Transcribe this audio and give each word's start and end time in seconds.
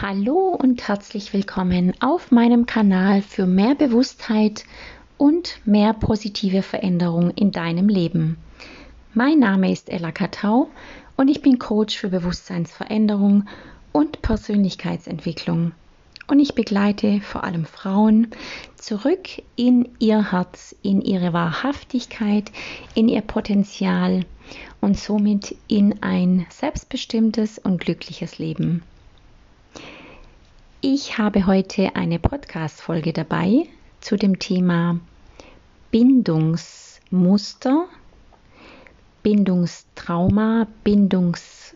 Hallo 0.00 0.56
und 0.56 0.86
herzlich 0.86 1.32
willkommen 1.32 1.92
auf 1.98 2.30
meinem 2.30 2.66
Kanal 2.66 3.20
für 3.20 3.46
mehr 3.46 3.74
Bewusstheit 3.74 4.62
und 5.16 5.58
mehr 5.64 5.92
positive 5.92 6.62
Veränderung 6.62 7.32
in 7.32 7.50
deinem 7.50 7.88
Leben. 7.88 8.36
Mein 9.12 9.40
Name 9.40 9.72
ist 9.72 9.90
Ella 9.90 10.12
Katau 10.12 10.70
und 11.16 11.26
ich 11.26 11.42
bin 11.42 11.58
Coach 11.58 11.98
für 11.98 12.10
Bewusstseinsveränderung 12.10 13.48
und 13.90 14.22
Persönlichkeitsentwicklung. 14.22 15.72
Und 16.28 16.38
ich 16.38 16.54
begleite 16.54 17.20
vor 17.20 17.42
allem 17.42 17.64
Frauen 17.64 18.28
zurück 18.76 19.26
in 19.56 19.88
ihr 19.98 20.30
Herz, 20.30 20.76
in 20.80 21.02
ihre 21.02 21.32
Wahrhaftigkeit, 21.32 22.52
in 22.94 23.08
ihr 23.08 23.22
Potenzial 23.22 24.24
und 24.80 24.96
somit 24.96 25.56
in 25.66 26.04
ein 26.04 26.46
selbstbestimmtes 26.50 27.58
und 27.58 27.80
glückliches 27.80 28.38
Leben. 28.38 28.84
Ich 30.80 31.18
habe 31.18 31.46
heute 31.46 31.96
eine 31.96 32.20
Podcast-Folge 32.20 33.12
dabei 33.12 33.64
zu 34.00 34.14
dem 34.14 34.38
Thema 34.38 35.00
Bindungsmuster, 35.90 37.88
Bindungstrauma, 39.24 40.68
Bindungstyp 40.84 41.72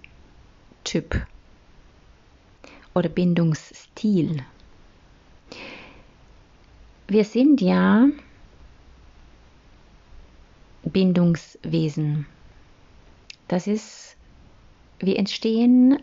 oder 2.94 3.08
Bindungsstil. 3.08 4.44
Wir 7.08 7.24
sind 7.24 7.60
ja 7.60 8.06
Bindungswesen. 10.84 12.26
Das 13.48 13.66
ist, 13.66 14.16
wir 15.00 15.18
entstehen 15.18 15.98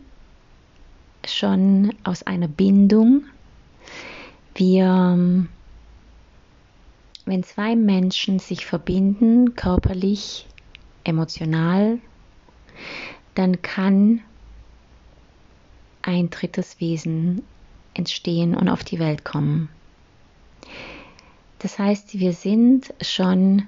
schon 1.25 1.93
aus 2.03 2.23
einer 2.23 2.47
Bindung. 2.47 3.23
Wir, 4.55 5.47
wenn 7.25 7.43
zwei 7.43 7.75
Menschen 7.75 8.39
sich 8.39 8.65
verbinden, 8.65 9.55
körperlich, 9.55 10.47
emotional, 11.03 11.99
dann 13.35 13.61
kann 13.61 14.21
ein 16.01 16.29
drittes 16.29 16.79
Wesen 16.79 17.43
entstehen 17.93 18.55
und 18.55 18.69
auf 18.69 18.83
die 18.83 18.99
Welt 18.99 19.23
kommen. 19.23 19.69
Das 21.59 21.77
heißt, 21.77 22.17
wir 22.17 22.33
sind 22.33 22.93
schon 23.01 23.63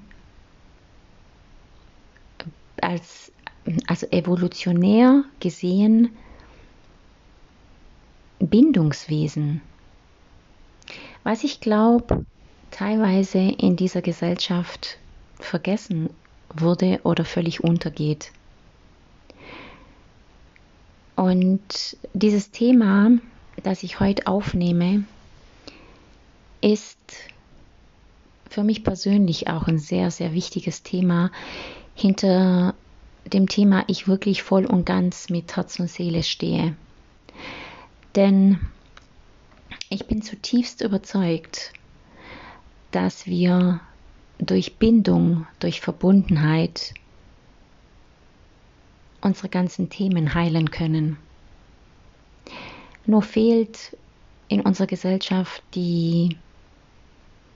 als 2.80 3.32
also 3.86 4.06
evolutionär 4.10 5.24
gesehen 5.40 6.10
Bindungswesen. 8.48 9.60
Was 11.22 11.44
ich 11.44 11.60
glaube, 11.60 12.26
teilweise 12.70 13.38
in 13.38 13.76
dieser 13.76 14.02
Gesellschaft 14.02 14.98
vergessen 15.38 16.10
wurde 16.54 17.00
oder 17.04 17.24
völlig 17.24 17.62
untergeht. 17.62 18.32
Und 21.14 21.96
dieses 22.14 22.50
Thema, 22.50 23.10
das 23.62 23.82
ich 23.82 24.00
heute 24.00 24.26
aufnehme, 24.26 25.04
ist 26.60 26.98
für 28.48 28.64
mich 28.64 28.84
persönlich 28.84 29.48
auch 29.48 29.66
ein 29.66 29.78
sehr, 29.78 30.10
sehr 30.10 30.32
wichtiges 30.32 30.82
Thema, 30.82 31.30
hinter 31.94 32.74
dem 33.26 33.48
Thema 33.48 33.84
ich 33.86 34.08
wirklich 34.08 34.42
voll 34.42 34.66
und 34.66 34.84
ganz 34.84 35.30
mit 35.30 35.56
Herz 35.56 35.78
und 35.78 35.88
Seele 35.88 36.22
stehe. 36.22 36.74
Denn 38.14 38.58
ich 39.88 40.06
bin 40.06 40.22
zutiefst 40.22 40.82
überzeugt, 40.82 41.72
dass 42.90 43.26
wir 43.26 43.80
durch 44.38 44.76
Bindung, 44.76 45.46
durch 45.60 45.80
Verbundenheit 45.80 46.92
unsere 49.20 49.48
ganzen 49.48 49.88
Themen 49.88 50.34
heilen 50.34 50.70
können. 50.70 51.16
Nur 53.06 53.22
fehlt 53.22 53.96
in 54.48 54.60
unserer 54.60 54.86
Gesellschaft 54.86 55.62
die 55.74 56.36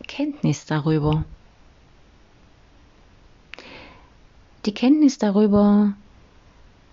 Kenntnis 0.06 0.64
darüber. 0.64 1.24
Die 4.64 4.74
Kenntnis 4.74 5.18
darüber 5.18 5.94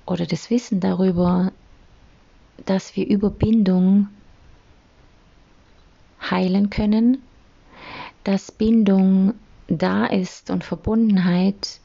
oder 0.05 0.25
das 0.25 0.49
Wissen 0.49 0.79
darüber, 0.79 1.51
dass 2.65 2.95
wir 2.95 3.07
über 3.07 3.29
Bindung 3.29 4.07
heilen 6.29 6.69
können, 6.69 7.21
dass 8.23 8.51
Bindung 8.51 9.33
da 9.67 10.05
ist 10.05 10.49
und 10.49 10.63
Verbundenheit, 10.63 11.79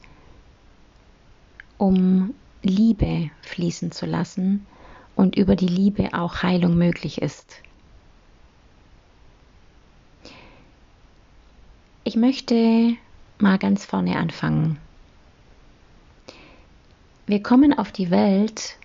um 1.77 2.33
Liebe 2.61 3.29
fließen 3.41 3.91
zu 3.91 4.05
lassen 4.05 4.65
und 5.15 5.35
über 5.35 5.55
die 5.55 5.67
Liebe 5.67 6.13
auch 6.13 6.43
Heilung 6.43 6.77
möglich 6.77 7.21
ist. 7.21 7.61
Ich 12.03 12.15
möchte 12.15 12.95
mal 13.37 13.57
ganz 13.57 13.85
vorne 13.85 14.17
anfangen. 14.17 14.77
Wir 17.27 17.43
kommen 17.43 17.77
auf 17.77 17.91
die 17.91 18.09
Welt 18.09 18.77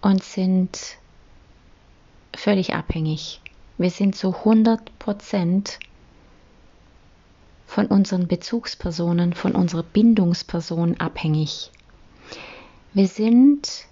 und 0.00 0.24
sind 0.24 0.96
völlig 2.34 2.74
abhängig. 2.74 3.40
Wir 3.78 3.90
sind 3.90 4.16
zu 4.16 4.34
100 4.34 4.98
Prozent 4.98 5.78
von 7.66 7.86
unseren 7.86 8.28
Bezugspersonen, 8.28 9.32
von 9.32 9.54
unserer 9.54 9.82
Bindungsperson 9.82 10.98
abhängig. 10.98 11.70
Wir 12.92 13.08
sind 13.08 13.86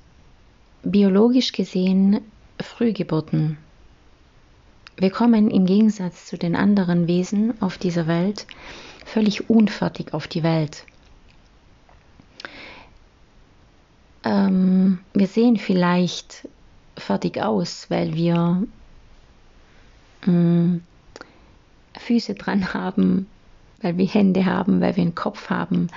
biologisch 0.82 1.52
gesehen 1.52 2.20
Frühgeburten. 2.60 3.56
Wir 4.96 5.10
kommen 5.10 5.50
im 5.50 5.64
Gegensatz 5.64 6.26
zu 6.26 6.36
den 6.36 6.54
anderen 6.54 7.06
Wesen 7.08 7.60
auf 7.62 7.78
dieser 7.78 8.06
Welt 8.06 8.46
völlig 9.06 9.50
unfertig 9.50 10.14
auf 10.14 10.28
die 10.28 10.42
Welt. 10.42 10.84
Ähm, 14.24 14.98
wir 15.14 15.26
sehen 15.26 15.56
vielleicht 15.56 16.48
fertig 17.00 17.38
aus, 17.38 17.86
weil 17.90 18.14
wir 18.14 18.66
mh, 20.26 20.32
mm, 20.32 20.82
Füße 21.98 22.34
dran 22.34 22.72
haben, 22.72 23.26
weil 23.82 23.96
wir 23.96 24.06
Hände 24.06 24.46
haben, 24.46 24.80
weil 24.80 24.96
wir 24.96 25.02
einen 25.02 25.14
Kopf 25.14 25.50
haben. 25.50 25.88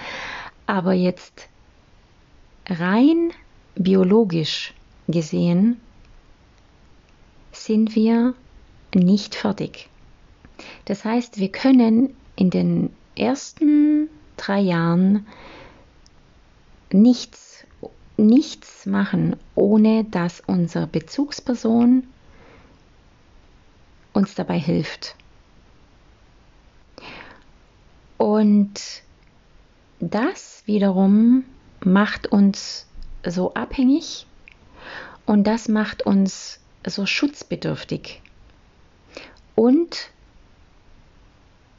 Aber 0.66 0.94
jetzt 0.94 1.48
rein 2.68 3.32
biologisch 3.76 4.74
gesehen 5.08 5.80
sind 7.52 7.96
wir 7.96 8.34
nicht 8.96 9.36
fertig. 9.36 9.90
Das 10.86 11.06
heißt, 11.06 11.40
wir 11.40 11.50
können 11.50 12.16
in 12.36 12.50
den 12.50 12.92
ersten 13.16 14.10
drei 14.38 14.60
Jahren 14.60 15.28
nichts 16.92 17.53
nichts 18.18 18.86
machen, 18.86 19.36
ohne 19.56 20.04
dass 20.06 20.42
unsere 20.42 20.88
Bezugsperson 20.88 22.04
uns 24.14 24.36
dabei 24.36 24.60
hilft. 24.60 25.16
Und 28.18 28.80
das 30.00 30.64
wiederum 30.66 31.44
macht 31.84 32.28
uns 32.28 32.88
so 33.26 33.54
abhängig 33.54 34.28
und 35.26 35.46
das 35.46 35.68
macht 35.68 36.06
uns 36.06 36.60
so 36.86 37.06
schutzbedürftig. 37.06 38.22
Und 39.56 40.10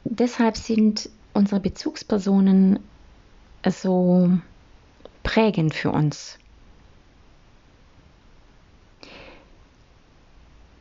deshalb 0.03 0.57
sind 0.57 1.09
unsere 1.33 1.59
Bezugspersonen 1.59 2.79
so 3.67 4.31
prägend 5.35 5.75
für 5.75 5.91
uns. 5.91 6.39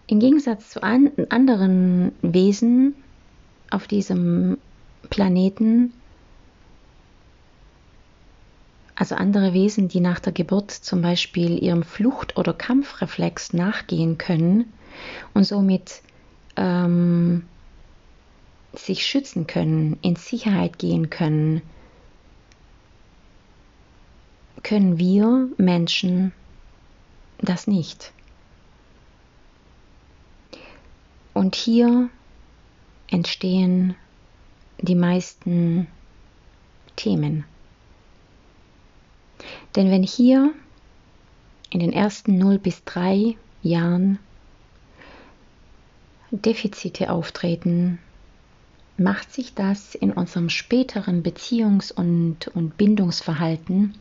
Im 0.07 0.21
Gegensatz 0.21 0.71
zu 0.71 0.81
an 0.81 1.11
anderen 1.29 2.13
Wesen 2.23 2.95
auf 3.71 3.89
diesem 3.89 4.59
Planeten, 5.11 5.93
also 8.95 9.17
andere 9.17 9.55
Wesen, 9.55 9.89
die 9.89 9.99
nach 9.99 10.21
der 10.21 10.33
Geburt 10.33 10.71
zum 10.71 11.03
Beispiel 11.03 11.61
ihrem 11.61 11.83
Flucht- 11.83 12.37
oder 12.37 12.55
Kampfreflex 12.55 13.55
nachgehen 13.55 14.19
können 14.19 14.73
und 15.33 15.43
somit 15.43 16.01
ähm, 16.55 17.45
sich 18.73 19.05
schützen 19.05 19.49
können, 19.49 19.99
in 20.03 20.15
Sicherheit 20.15 20.79
gehen 20.79 21.11
können, 21.11 21.61
können 24.65 24.99
wir 24.99 25.49
Menschen 25.57 26.33
das 27.39 27.69
nicht. 27.69 28.13
Und 31.33 31.55
hier 31.55 32.09
entstehen 33.09 33.95
die 34.81 34.95
meisten 34.95 35.87
Themen. 36.97 37.45
Denn 39.77 39.91
wenn 39.91 40.03
hier 40.03 40.53
in 41.71 41.81
den 41.81 41.93
ersten 41.93 42.39
0 42.39 42.59
bis 42.59 42.83
3 42.85 43.37
Jahren 43.63 44.19
Defizite 46.31 47.11
auftreten, 47.11 47.99
macht 48.97 49.33
sich 49.33 49.55
das 49.55 49.95
in 49.95 50.13
unserem 50.13 50.49
späteren 50.49 51.23
Beziehungs- 51.23 51.93
und, 51.93 52.49
und 52.49 52.77
Bindungsverhalten 52.77 53.95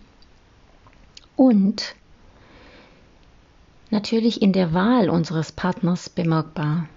und 1.35 1.95
natürlich 3.89 4.41
in 4.41 4.53
der 4.53 4.73
Wahl 4.73 5.09
unseres 5.09 5.51
Partners 5.51 6.09
bemerkbar. 6.09 6.87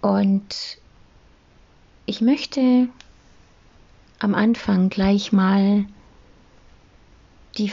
Und 0.00 0.78
ich 2.06 2.20
möchte 2.20 2.88
am 4.18 4.34
Anfang 4.34 4.88
gleich 4.88 5.32
mal 5.32 5.84
die, 7.58 7.70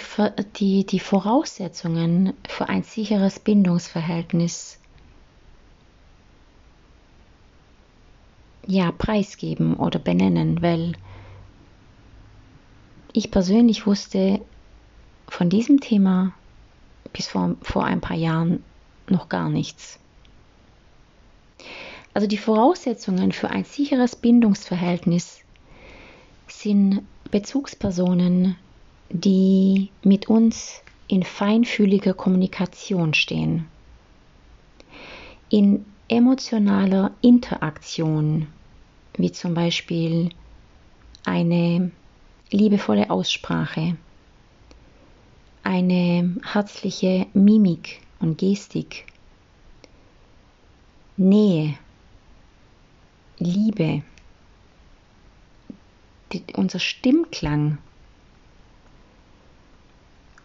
die, 0.58 0.86
die 0.86 1.00
Voraussetzungen 1.00 2.34
für 2.48 2.70
ein 2.70 2.84
sicheres 2.84 3.40
Bindungsverhältnis 3.40 4.80
ja 8.66 8.92
preisgeben 8.92 9.76
oder 9.76 10.00
benennen, 10.00 10.62
weil 10.62 10.94
ich 13.18 13.32
persönlich 13.32 13.88
wusste 13.88 14.42
von 15.28 15.50
diesem 15.50 15.80
Thema 15.80 16.34
bis 17.14 17.28
vor, 17.28 17.56
vor 17.64 17.84
ein 17.84 18.00
paar 18.00 18.16
Jahren 18.16 18.64
noch 19.10 19.28
gar 19.28 19.50
nichts. 19.50 20.00
Also 22.14 22.28
die 22.28 22.38
Voraussetzungen 22.38 23.32
für 23.32 23.50
ein 23.50 23.64
sicheres 23.64 24.16
Bindungsverhältnis 24.16 25.40
sind 26.48 27.02
Bezugspersonen, 27.32 28.56
die 29.10 29.90
mit 30.04 30.30
uns 30.30 30.82
in 31.08 31.24
feinfühliger 31.24 32.14
Kommunikation 32.14 33.16
stehen, 33.16 33.66
in 35.50 35.86
emotionaler 36.08 37.12
Interaktion, 37.22 38.48
wie 39.18 39.32
zum 39.32 39.56
Beispiel 39.56 40.30
eine 41.26 41.92
liebevolle 42.52 43.10
Aussprache, 43.10 43.98
eine 45.64 46.36
herzliche 46.44 47.28
Mimik 47.34 48.02
und 48.20 48.38
Gestik, 48.38 49.06
Nähe, 51.18 51.78
Liebe, 53.40 54.04
die, 56.32 56.44
unser 56.56 56.80
Stimmklang, 56.80 57.80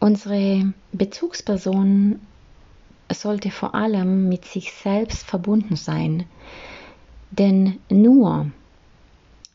unsere 0.00 0.72
Bezugsperson 0.93 2.20
sollte 3.12 3.50
vor 3.50 3.75
allem 3.75 4.28
mit 4.28 4.44
sich 4.44 4.72
selbst 4.72 5.25
verbunden 5.25 5.76
sein, 5.76 6.25
denn 7.31 7.78
nur 7.88 8.50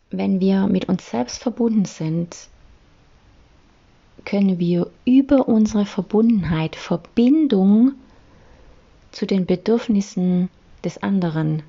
wenn 0.09 0.39
wir 0.39 0.67
mit 0.67 0.87
uns 0.89 1.09
selbst 1.09 1.41
verbunden 1.41 1.85
sind, 1.85 2.35
können 4.25 4.59
wir 4.59 4.89
über 5.05 5.47
unsere 5.47 5.85
Verbundenheit 5.85 6.75
Verbindung 6.75 7.93
zu 9.11 9.25
den 9.25 9.45
Bedürfnissen 9.45 10.49
des 10.83 11.01
anderen 11.01 11.63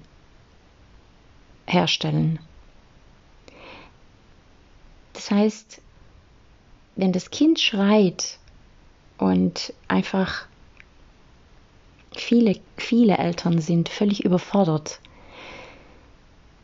herstellen. 1.67 2.39
Das 5.13 5.31
heißt, 5.31 5.81
wenn 6.97 7.13
das 7.13 7.31
Kind 7.31 7.61
schreit 7.61 8.39
und 9.19 9.73
einfach 9.87 10.47
viele, 12.17 12.59
viele 12.77 13.19
Eltern 13.19 13.61
sind 13.61 13.89
völlig 13.89 14.25
überfordert, 14.25 15.01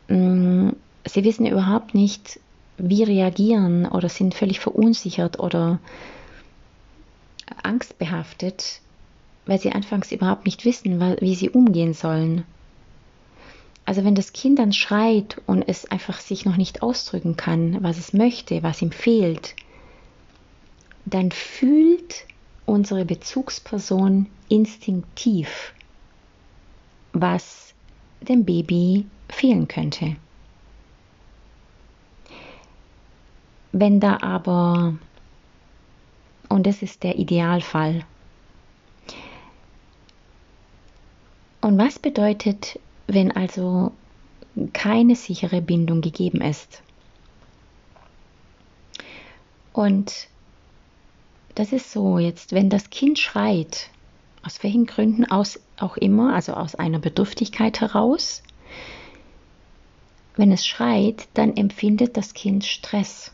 mm, 0.07 0.69
sie 1.05 1.23
wissen 1.23 1.45
überhaupt 1.45 1.93
nicht, 1.93 2.39
wie 2.77 3.03
reagieren 3.03 3.85
oder 3.85 4.09
sind 4.09 4.33
völlig 4.33 4.59
verunsichert 4.59 5.39
oder 5.39 5.79
angstbehaftet, 7.63 8.81
weil 9.45 9.59
sie 9.59 9.71
anfangs 9.71 10.11
überhaupt 10.11 10.45
nicht 10.45 10.65
wissen, 10.65 10.99
wie 11.19 11.35
sie 11.35 11.49
umgehen 11.49 11.93
sollen. 11.93 12.43
Also 13.85 14.03
wenn 14.03 14.15
das 14.15 14.33
Kind 14.33 14.57
dann 14.57 14.73
schreit 14.73 15.41
und 15.45 15.61
es 15.67 15.85
einfach 15.85 16.19
sich 16.19 16.43
noch 16.43 16.57
nicht 16.57 16.81
ausdrücken 16.81 17.37
kann, 17.37 17.83
was 17.83 17.99
es 17.99 18.13
möchte, 18.13 18.63
was 18.63 18.81
ihm 18.81 18.91
fehlt, 18.91 19.55
dann 21.05 21.31
fühlt 21.31 22.25
unsere 22.65 23.05
Bezugsperson 23.05 24.25
instinktiv, 24.49 25.73
was 27.13 27.75
dem 28.21 28.43
Baby 28.43 29.05
fehlen 29.29 29.67
könnte. 29.67 30.15
Wenn 33.77 33.99
da 33.99 34.19
aber, 34.21 34.95
und 36.47 36.65
das 36.65 36.81
ist 36.81 37.03
der 37.03 37.19
Idealfall, 37.19 38.05
und 41.59 41.77
was 41.77 41.99
bedeutet 41.99 42.79
wenn 43.07 43.33
also 43.33 43.91
keine 44.71 45.17
sichere 45.17 45.61
Bindung 45.61 45.99
gegeben 45.99 46.39
ist. 46.39 46.81
Und 49.73 50.29
das 51.55 51.73
ist 51.73 51.91
so 51.91 52.17
jetzt, 52.17 52.53
wenn 52.53 52.69
das 52.69 52.89
Kind 52.89 53.19
schreit, 53.19 53.89
aus 54.41 54.63
welchen 54.63 54.85
Gründen 54.85 55.25
auch 55.25 55.97
immer, 55.97 56.33
also 56.33 56.53
aus 56.53 56.75
einer 56.75 56.99
Bedürftigkeit 56.99 57.81
heraus, 57.81 58.41
wenn 60.37 60.53
es 60.53 60.65
schreit, 60.65 61.27
dann 61.33 61.57
empfindet 61.57 62.15
das 62.15 62.33
Kind 62.33 62.63
Stress. 62.63 63.33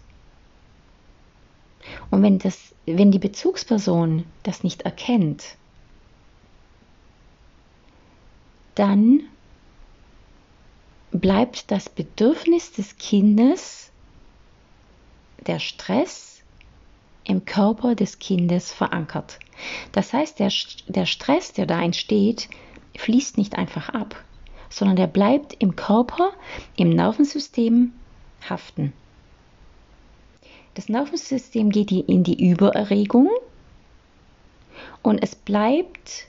Und 2.10 2.24
wenn, 2.24 2.40
das, 2.40 2.74
wenn 2.86 3.12
die 3.12 3.20
Bezugsperson 3.20 4.26
das 4.44 4.64
nicht 4.64 4.84
erkennt, 4.84 5.56
dann 8.76 9.22
bleibt 11.12 11.72
das 11.72 11.90
Bedürfnis 11.90 12.72
des 12.72 12.98
Kindes, 12.98 13.92
der 15.46 15.60
Stress 15.60 16.42
im 17.24 17.46
Körper 17.46 17.96
des 17.96 18.20
Kindes 18.20 18.72
verankert. 18.72 19.40
Das 19.92 20.14
heißt, 20.14 20.40
der, 20.40 20.52
der 20.88 21.06
Stress, 21.06 21.54
der 21.54 21.66
da 21.66 21.82
entsteht, 21.82 22.50
fließt 22.98 23.38
nicht 23.38 23.56
einfach 23.56 23.90
ab, 23.90 24.24
sondern 24.70 24.96
der 24.96 25.08
bleibt 25.08 25.54
im 25.60 25.76
Körper, 25.76 26.32
im 26.76 26.90
Nervensystem 26.90 27.94
haften. 28.50 28.94
Das 30.74 30.88
Nervensystem 30.88 31.70
geht 31.70 31.92
in 31.92 32.24
die 32.24 32.50
Übererregung 32.50 33.30
und 35.02 35.22
es 35.22 35.36
bleibt 35.36 36.28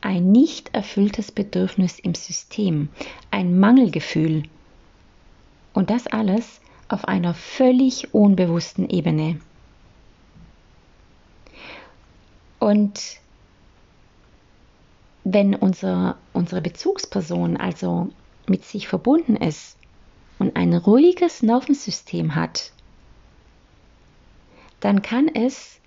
ein 0.00 0.30
nicht 0.32 0.74
erfülltes 0.74 1.32
Bedürfnis 1.32 1.98
im 1.98 2.14
System, 2.14 2.88
ein 3.30 3.58
Mangelgefühl. 3.58 4.44
Und 5.72 5.90
das 5.90 6.06
alles 6.06 6.60
auf 6.88 7.04
einer 7.06 7.34
völlig 7.34 8.14
unbewussten 8.14 8.88
Ebene. 8.88 9.40
Und 12.58 13.18
wenn 15.24 15.54
unser, 15.54 16.18
unsere 16.32 16.60
Bezugsperson 16.60 17.56
also 17.56 18.10
mit 18.46 18.64
sich 18.64 18.88
verbunden 18.88 19.36
ist 19.36 19.76
und 20.38 20.56
ein 20.56 20.74
ruhiges 20.74 21.42
Nervensystem 21.42 22.34
hat, 22.34 22.72
dann 24.80 25.02
kann 25.02 25.28
es 25.28 25.78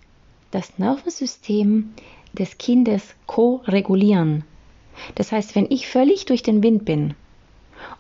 das 0.51 0.77
Nervensystem 0.77 1.93
des 2.33 2.57
Kindes 2.57 3.15
ko-regulieren. 3.25 4.43
Das 5.15 5.31
heißt, 5.31 5.55
wenn 5.55 5.69
ich 5.69 5.87
völlig 5.87 6.25
durch 6.25 6.43
den 6.43 6.61
Wind 6.63 6.85
bin 6.85 7.15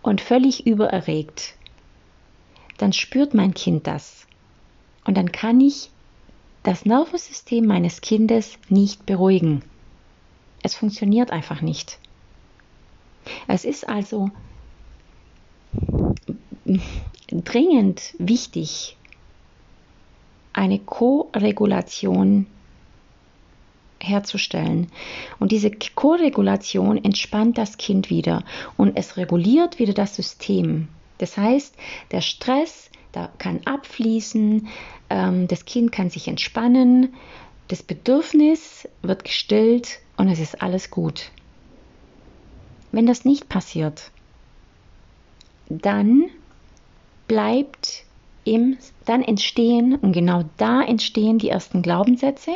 und 0.01 0.21
völlig 0.21 0.65
übererregt, 0.67 1.55
dann 2.77 2.93
spürt 2.93 3.33
mein 3.33 3.53
Kind 3.53 3.87
das. 3.87 4.27
Und 5.05 5.17
dann 5.17 5.31
kann 5.31 5.59
ich 5.59 5.89
das 6.63 6.85
Nervensystem 6.85 7.65
meines 7.65 8.01
Kindes 8.01 8.57
nicht 8.69 9.05
beruhigen. 9.05 9.63
Es 10.61 10.75
funktioniert 10.75 11.31
einfach 11.31 11.61
nicht. 11.61 11.99
Es 13.47 13.65
ist 13.65 13.87
also 13.87 14.29
dringend 17.31 18.13
wichtig, 18.17 18.97
eine 20.53 20.79
Co-Regulation 20.79 22.47
herzustellen. 23.99 24.87
Und 25.39 25.51
diese 25.51 25.71
Koregulation 25.71 27.03
entspannt 27.03 27.57
das 27.57 27.77
Kind 27.77 28.09
wieder 28.09 28.43
und 28.77 28.97
es 28.97 29.17
reguliert 29.17 29.79
wieder 29.79 29.93
das 29.93 30.15
System. 30.15 30.87
Das 31.17 31.37
heißt, 31.37 31.75
der 32.11 32.21
Stress 32.21 32.89
da 33.13 33.31
kann 33.37 33.61
abfließen, 33.65 34.67
ähm, 35.09 35.47
das 35.47 35.65
Kind 35.65 35.91
kann 35.93 36.09
sich 36.09 36.27
entspannen, 36.27 37.13
das 37.69 37.81
Bedürfnis 37.81 38.89
wird 39.01 39.23
gestillt 39.23 39.99
und 40.17 40.27
es 40.27 40.39
ist 40.39 40.61
alles 40.61 40.91
gut. 40.91 41.31
Wenn 42.91 43.05
das 43.05 43.23
nicht 43.23 43.47
passiert, 43.47 44.11
dann 45.69 46.25
bleibt 47.27 48.02
im, 48.45 48.77
dann 49.05 49.21
entstehen, 49.21 49.95
und 49.95 50.13
genau 50.13 50.43
da 50.57 50.81
entstehen 50.81 51.37
die 51.39 51.49
ersten 51.49 51.81
Glaubenssätze, 51.81 52.51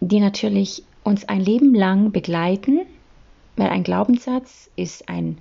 die 0.00 0.20
natürlich 0.20 0.84
uns 1.02 1.28
ein 1.28 1.40
Leben 1.40 1.74
lang 1.74 2.12
begleiten, 2.12 2.80
weil 3.56 3.68
ein 3.68 3.84
Glaubenssatz 3.84 4.70
ist 4.76 5.08
ein, 5.08 5.38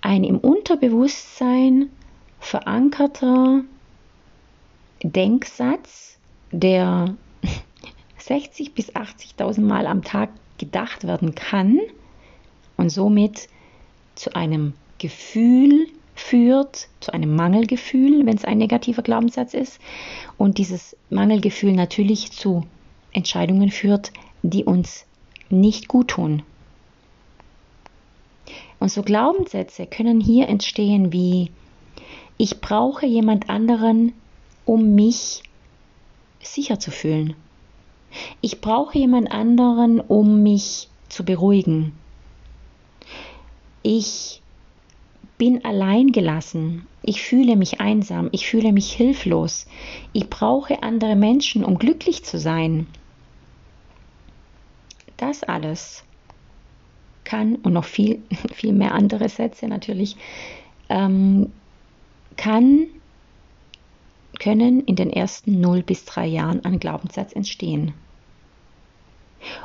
ein 0.00 0.24
im 0.24 0.38
Unterbewusstsein 0.38 1.90
verankerter 2.38 3.62
Denksatz, 5.02 6.18
der 6.52 7.14
60 8.18 8.74
bis 8.74 8.94
80.000 8.94 9.60
Mal 9.60 9.86
am 9.86 10.02
Tag 10.02 10.30
gedacht 10.58 11.04
werden 11.04 11.34
kann 11.34 11.78
und 12.76 12.90
somit 12.90 13.48
zu 14.14 14.34
einem 14.34 14.74
Gefühl 14.98 15.86
führt, 16.20 16.88
zu 17.00 17.12
einem 17.12 17.34
Mangelgefühl, 17.34 18.26
wenn 18.26 18.36
es 18.36 18.44
ein 18.44 18.58
negativer 18.58 19.02
Glaubenssatz 19.02 19.54
ist, 19.54 19.80
und 20.36 20.58
dieses 20.58 20.96
Mangelgefühl 21.08 21.72
natürlich 21.72 22.32
zu 22.32 22.66
Entscheidungen 23.12 23.70
führt, 23.70 24.12
die 24.42 24.64
uns 24.64 25.06
nicht 25.48 25.88
gut 25.88 26.08
tun. 26.08 26.42
Und 28.78 28.90
so 28.90 29.02
Glaubenssätze 29.02 29.86
können 29.86 30.20
hier 30.20 30.48
entstehen 30.48 31.12
wie 31.12 31.50
ich 32.38 32.60
brauche 32.62 33.04
jemand 33.04 33.50
anderen, 33.50 34.14
um 34.64 34.94
mich 34.94 35.42
sicher 36.42 36.78
zu 36.78 36.90
fühlen. 36.90 37.34
Ich 38.40 38.62
brauche 38.62 38.98
jemand 38.98 39.30
anderen, 39.30 40.00
um 40.00 40.42
mich 40.42 40.88
zu 41.10 41.24
beruhigen. 41.24 41.92
Ich 43.82 44.39
bin 45.40 45.64
allein 45.64 46.12
gelassen. 46.12 46.86
Ich 47.00 47.22
fühle 47.22 47.56
mich 47.56 47.80
einsam. 47.80 48.28
Ich 48.30 48.46
fühle 48.46 48.72
mich 48.72 48.92
hilflos. 48.92 49.66
Ich 50.12 50.28
brauche 50.28 50.82
andere 50.82 51.16
Menschen, 51.16 51.64
um 51.64 51.78
glücklich 51.78 52.26
zu 52.26 52.38
sein. 52.38 52.86
Das 55.16 55.42
alles 55.42 56.04
kann 57.24 57.54
und 57.56 57.72
noch 57.72 57.86
viel, 57.86 58.20
viel 58.52 58.74
mehr 58.74 58.92
andere 58.92 59.30
Sätze 59.30 59.66
natürlich 59.66 60.18
ähm, 60.90 61.50
kann 62.36 62.88
können 64.40 64.84
in 64.84 64.96
den 64.96 65.08
ersten 65.08 65.58
0 65.58 65.82
bis 65.82 66.04
3 66.04 66.26
Jahren 66.26 66.66
an 66.66 66.78
Glaubenssatz 66.78 67.32
entstehen. 67.32 67.94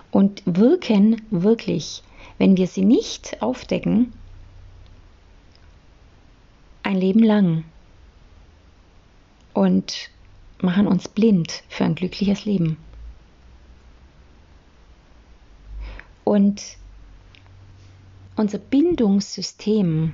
Und 0.09 0.41
wirken 0.45 1.21
wirklich, 1.31 2.01
wenn 2.37 2.55
wir 2.55 2.67
sie 2.67 2.85
nicht 2.85 3.41
aufdecken, 3.41 4.13
ein 6.85 6.97
Leben 6.97 7.23
lang 7.23 7.63
und 9.53 10.09
machen 10.61 10.87
uns 10.87 11.07
blind 11.07 11.63
für 11.67 11.83
ein 11.83 11.95
glückliches 11.95 12.45
Leben. 12.45 12.77
Und 16.23 16.61
unser 18.35 18.59
Bindungssystem, 18.59 20.13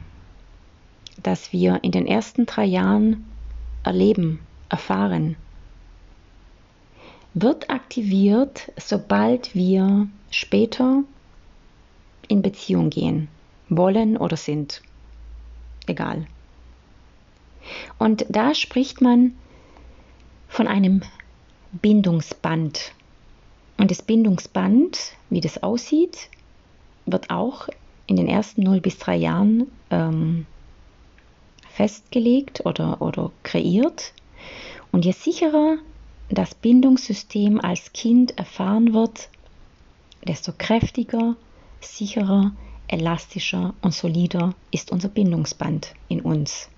das 1.22 1.52
wir 1.52 1.84
in 1.84 1.92
den 1.92 2.08
ersten 2.08 2.46
drei 2.46 2.66
Jahren 2.66 3.26
erleben, 3.84 4.40
erfahren, 4.70 5.36
wird 7.34 7.70
aktiviert, 7.70 8.72
sobald 8.78 9.56
wir 9.56 10.08
später 10.30 11.04
in 12.28 12.42
Beziehung 12.42 12.90
gehen, 12.90 13.28
wollen 13.68 14.16
oder 14.16 14.38
sind. 14.38 14.82
Egal. 15.88 16.28
Und 17.98 18.26
da 18.30 18.54
spricht 18.54 19.02
man 19.02 19.34
von 20.48 20.68
einem 20.68 21.02
Bindungsband. 21.72 22.94
Und 23.78 23.92
das 23.92 24.02
Bindungsband, 24.02 25.14
wie 25.30 25.42
das 25.42 25.64
aussieht, 25.64 26.30
wird 27.06 27.30
auch 27.30 27.68
in 28.08 28.16
den 28.16 28.28
ersten 28.28 28.64
0 28.64 28.82
bis 28.82 28.98
3 29.00 29.16
Jahren 29.16 29.72
ähm, 29.90 30.46
festgelegt 31.70 32.66
oder, 32.66 33.02
oder 33.02 33.32
kreiert. 33.44 34.14
Und 34.92 35.06
je 35.06 35.14
sicherer 35.14 35.78
das 36.30 36.56
Bindungssystem 36.56 37.60
als 37.60 37.94
Kind 37.94 38.38
erfahren 38.38 38.94
wird, 38.94 39.30
desto 40.28 40.52
kräftiger, 40.58 41.36
sicherer, 41.80 42.52
elastischer 42.88 43.74
und 43.82 43.94
solider 43.94 44.54
ist 44.72 44.92
unser 44.92 45.10
Bindungsband 45.10 45.94
in 46.10 46.22
uns. 46.22 46.70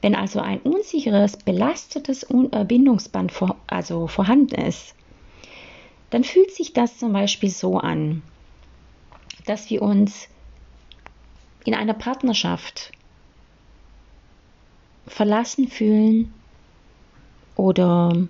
Wenn 0.00 0.14
also 0.14 0.40
ein 0.40 0.60
unsicheres, 0.60 1.36
belastetes 1.36 2.24
äh, 2.24 2.64
Bindungsband 2.64 3.32
vor, 3.32 3.56
also 3.66 4.06
vorhanden 4.06 4.54
ist, 4.54 4.94
dann 6.10 6.24
fühlt 6.24 6.52
sich 6.52 6.72
das 6.72 6.98
zum 6.98 7.12
Beispiel 7.12 7.50
so 7.50 7.78
an, 7.78 8.22
dass 9.44 9.70
wir 9.70 9.82
uns 9.82 10.28
in 11.64 11.74
einer 11.74 11.94
Partnerschaft 11.94 12.92
verlassen 15.06 15.68
fühlen 15.68 16.32
oder 17.56 18.28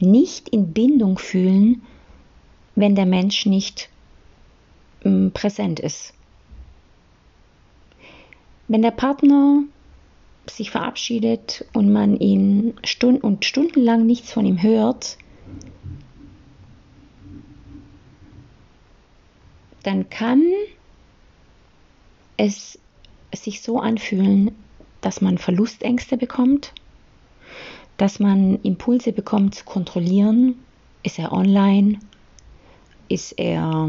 nicht 0.00 0.48
in 0.48 0.72
Bindung 0.72 1.18
fühlen, 1.18 1.82
wenn 2.74 2.94
der 2.94 3.06
Mensch 3.06 3.46
nicht 3.46 3.88
ähm, 5.04 5.30
präsent 5.32 5.80
ist. 5.80 6.12
Wenn 8.66 8.82
der 8.82 8.90
Partner 8.90 9.62
sich 10.48 10.70
verabschiedet 10.70 11.64
und 11.72 11.92
man 11.92 12.18
ihn 12.18 12.74
stund 12.84 13.22
und 13.24 13.44
stundenlang 13.44 14.06
nichts 14.06 14.32
von 14.32 14.44
ihm 14.44 14.62
hört, 14.62 15.16
dann 19.82 20.08
kann 20.10 20.42
es 22.36 22.78
sich 23.34 23.62
so 23.62 23.78
anfühlen, 23.78 24.52
dass 25.00 25.20
man 25.20 25.38
Verlustängste 25.38 26.16
bekommt, 26.16 26.72
dass 27.96 28.18
man 28.18 28.60
Impulse 28.62 29.12
bekommt 29.12 29.54
zu 29.54 29.64
kontrollieren. 29.64 30.56
Ist 31.02 31.18
er 31.18 31.32
online? 31.32 31.98
Ist 33.08 33.32
er, 33.32 33.88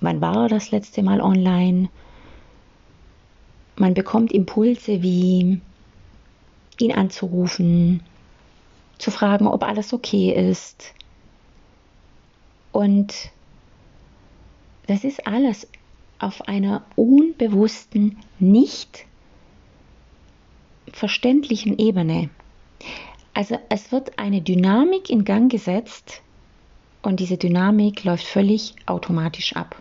wann 0.00 0.20
war 0.20 0.44
er 0.44 0.48
das 0.48 0.70
letzte 0.70 1.02
Mal 1.02 1.20
online? 1.20 1.88
Man 3.76 3.94
bekommt 3.94 4.32
Impulse 4.32 5.02
wie 5.02 5.60
ihn 6.78 6.92
anzurufen, 6.92 8.02
zu 8.98 9.10
fragen, 9.10 9.46
ob 9.46 9.62
alles 9.62 9.92
okay 9.92 10.32
ist. 10.32 10.94
Und 12.72 13.30
das 14.86 15.04
ist 15.04 15.26
alles 15.26 15.68
auf 16.18 16.42
einer 16.48 16.84
unbewussten, 16.96 18.18
nicht 18.38 19.06
verständlichen 20.92 21.78
Ebene. 21.78 22.30
Also 23.32 23.58
es 23.68 23.92
wird 23.92 24.18
eine 24.18 24.42
Dynamik 24.42 25.08
in 25.08 25.24
Gang 25.24 25.50
gesetzt 25.50 26.22
und 27.02 27.20
diese 27.20 27.38
Dynamik 27.38 28.04
läuft 28.04 28.24
völlig 28.24 28.74
automatisch 28.86 29.54
ab. 29.54 29.80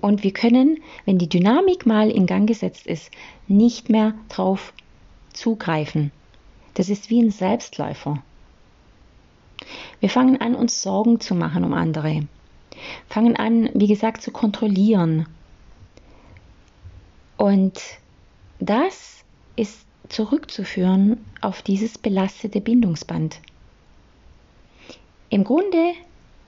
Und 0.00 0.22
wir 0.22 0.32
können, 0.32 0.78
wenn 1.04 1.18
die 1.18 1.28
Dynamik 1.28 1.86
mal 1.86 2.10
in 2.10 2.26
Gang 2.26 2.46
gesetzt 2.46 2.86
ist, 2.86 3.10
nicht 3.46 3.88
mehr 3.90 4.14
drauf 4.28 4.72
zugreifen. 5.32 6.12
Das 6.74 6.88
ist 6.88 7.10
wie 7.10 7.20
ein 7.20 7.30
Selbstläufer. 7.30 8.22
Wir 10.00 10.10
fangen 10.10 10.40
an, 10.40 10.54
uns 10.54 10.82
Sorgen 10.82 11.20
zu 11.20 11.34
machen 11.34 11.64
um 11.64 11.74
andere. 11.74 12.26
Fangen 13.08 13.36
an, 13.36 13.70
wie 13.74 13.88
gesagt, 13.88 14.22
zu 14.22 14.30
kontrollieren. 14.30 15.26
Und 17.36 17.80
das 18.60 19.24
ist 19.56 19.86
zurückzuführen 20.08 21.24
auf 21.40 21.62
dieses 21.62 21.98
belastete 21.98 22.60
Bindungsband. 22.60 23.40
Im 25.30 25.44
Grunde 25.44 25.92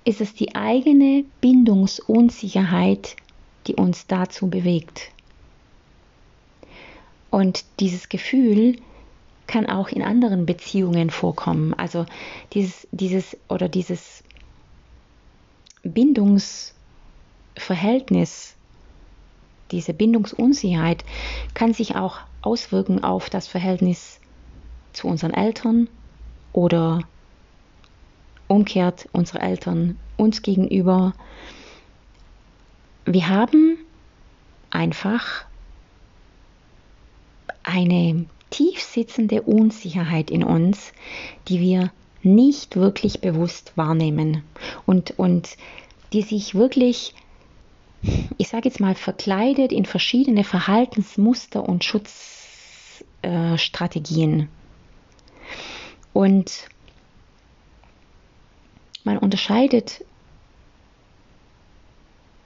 ist 0.05 0.21
es 0.21 0.35
die 0.35 0.55
eigene 0.55 1.25
Bindungsunsicherheit, 1.41 3.17
die 3.67 3.75
uns 3.75 4.07
dazu 4.07 4.49
bewegt. 4.49 5.11
Und 7.31 7.65
dieses 7.79 8.09
Gefühl 8.09 8.77
kann 9.47 9.67
auch 9.67 9.89
in 9.89 10.03
anderen 10.03 10.47
Beziehungen 10.47 11.11
vorkommen. 11.11 11.75
Also 11.75 12.07
dieses, 12.53 12.89
dieses 12.93 13.37
oder 13.49 13.69
dieses 13.69 14.23
Bindungsverhältnis, 15.83 18.55
diese 19.71 19.95
Bindungsunsicherheit 19.95 21.05
kann 21.55 21.73
sich 21.75 21.97
auch 21.97 22.19
auswirken 22.43 23.05
auf 23.05 23.31
das 23.31 23.47
Verhältnis 23.47 24.19
zu 24.93 25.07
unseren 25.09 25.35
Eltern 25.35 25.89
oder 26.53 27.03
umkehrt 28.49 29.09
unsere 29.13 29.41
Eltern 29.41 29.99
uns 30.17 30.43
gegenüber. 30.43 31.15
Wir 33.05 33.29
haben 33.29 33.77
einfach 34.71 35.45
eine 37.63 38.27
tief 38.51 38.81
sitzende 38.81 39.43
Unsicherheit 39.43 40.31
in 40.31 40.43
uns, 40.45 40.93
die 41.49 41.61
wir 41.61 41.93
nicht 42.23 42.77
wirklich 42.77 43.21
bewusst 43.21 43.73
wahrnehmen 43.77 44.43
und, 44.87 45.19
und 45.19 45.57
die 46.13 46.23
sich 46.23 46.55
wirklich, 46.55 47.15
ich 48.37 48.49
sage 48.49 48.69
jetzt 48.69 48.81
mal, 48.81 48.95
verkleidet 48.95 49.73
in 49.73 49.87
verschiedene 49.87 50.45
Verhaltensmuster 50.45 51.67
und 51.67 51.83
Schutzstrategien. 51.85 54.41
Äh, 54.41 54.47
und 56.13 56.69
man 59.05 59.19
unterscheidet 59.19 60.05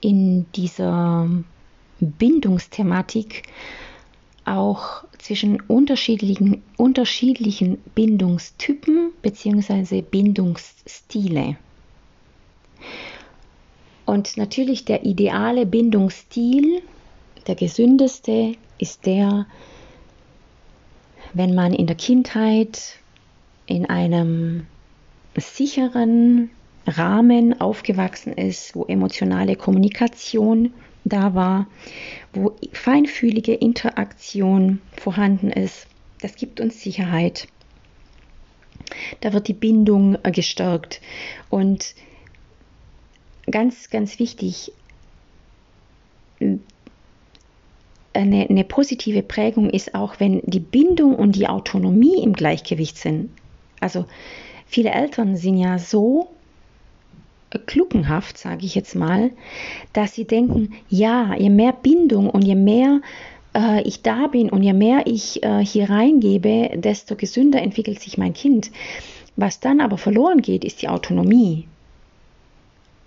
in 0.05 0.45
dieser 0.53 1.27
Bindungsthematik 1.99 3.41
auch 4.45 5.03
zwischen 5.17 5.59
unterschiedlichen, 5.61 6.61
unterschiedlichen 6.77 7.79
Bindungstypen 7.95 9.13
bzw. 9.23 10.03
Bindungsstile. 10.03 11.57
Und 14.05 14.37
natürlich 14.37 14.85
der 14.85 15.05
ideale 15.05 15.65
Bindungsstil, 15.65 16.83
der 17.47 17.55
gesündeste, 17.55 18.53
ist 18.77 19.07
der, 19.07 19.47
wenn 21.33 21.55
man 21.55 21.73
in 21.73 21.87
der 21.87 21.95
Kindheit 21.95 22.99
in 23.65 23.87
einem 23.87 24.67
sicheren 25.35 26.51
Rahmen 26.87 27.59
aufgewachsen 27.59 28.33
ist, 28.33 28.75
wo 28.75 28.85
emotionale 28.85 29.55
Kommunikation 29.55 30.73
da 31.03 31.33
war, 31.35 31.67
wo 32.33 32.55
feinfühlige 32.73 33.53
Interaktion 33.53 34.81
vorhanden 34.95 35.51
ist. 35.51 35.87
Das 36.21 36.35
gibt 36.35 36.59
uns 36.59 36.81
Sicherheit. 36.81 37.47
Da 39.21 39.33
wird 39.33 39.47
die 39.47 39.53
Bindung 39.53 40.17
äh, 40.23 40.31
gestärkt. 40.31 41.01
Und 41.49 41.95
ganz, 43.49 43.89
ganz 43.89 44.19
wichtig, 44.19 44.71
eine, 48.13 48.49
eine, 48.49 48.63
positive 48.63 49.23
Prägung 49.23 49.69
ist 49.69 49.95
auch, 49.95 50.19
wenn 50.19 50.41
die 50.45 50.59
Bindung 50.59 51.15
und 51.15 51.35
die 51.35 51.47
Autonomie 51.47 52.21
im 52.21 52.33
Gleichgewicht 52.33 52.97
sind. 52.97 53.29
Also 53.79 54.05
viele 54.65 54.91
Eltern 54.91 55.35
sind 55.35 55.57
ja 55.57 55.79
so 55.79 56.34
kluckenhaft, 57.59 58.37
sage 58.37 58.65
ich 58.65 58.75
jetzt 58.75 58.95
mal, 58.95 59.31
dass 59.93 60.13
sie 60.13 60.25
denken, 60.25 60.73
ja, 60.89 61.35
je 61.35 61.49
mehr 61.49 61.73
Bindung 61.73 62.29
und 62.29 62.43
je 62.43 62.55
mehr 62.55 63.01
äh, 63.55 63.81
ich 63.81 64.01
da 64.01 64.27
bin 64.27 64.49
und 64.49 64.63
je 64.63 64.73
mehr 64.73 65.07
ich 65.07 65.43
äh, 65.43 65.65
hier 65.65 65.89
reingebe, 65.89 66.71
desto 66.75 67.15
gesünder 67.15 67.61
entwickelt 67.61 67.99
sich 67.99 68.17
mein 68.17 68.33
Kind. 68.33 68.71
Was 69.35 69.59
dann 69.59 69.81
aber 69.81 69.97
verloren 69.97 70.41
geht, 70.41 70.63
ist 70.63 70.81
die 70.81 70.89
Autonomie 70.89 71.67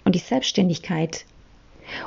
und 0.04 0.14
die 0.14 0.20
Selbstständigkeit. 0.20 1.24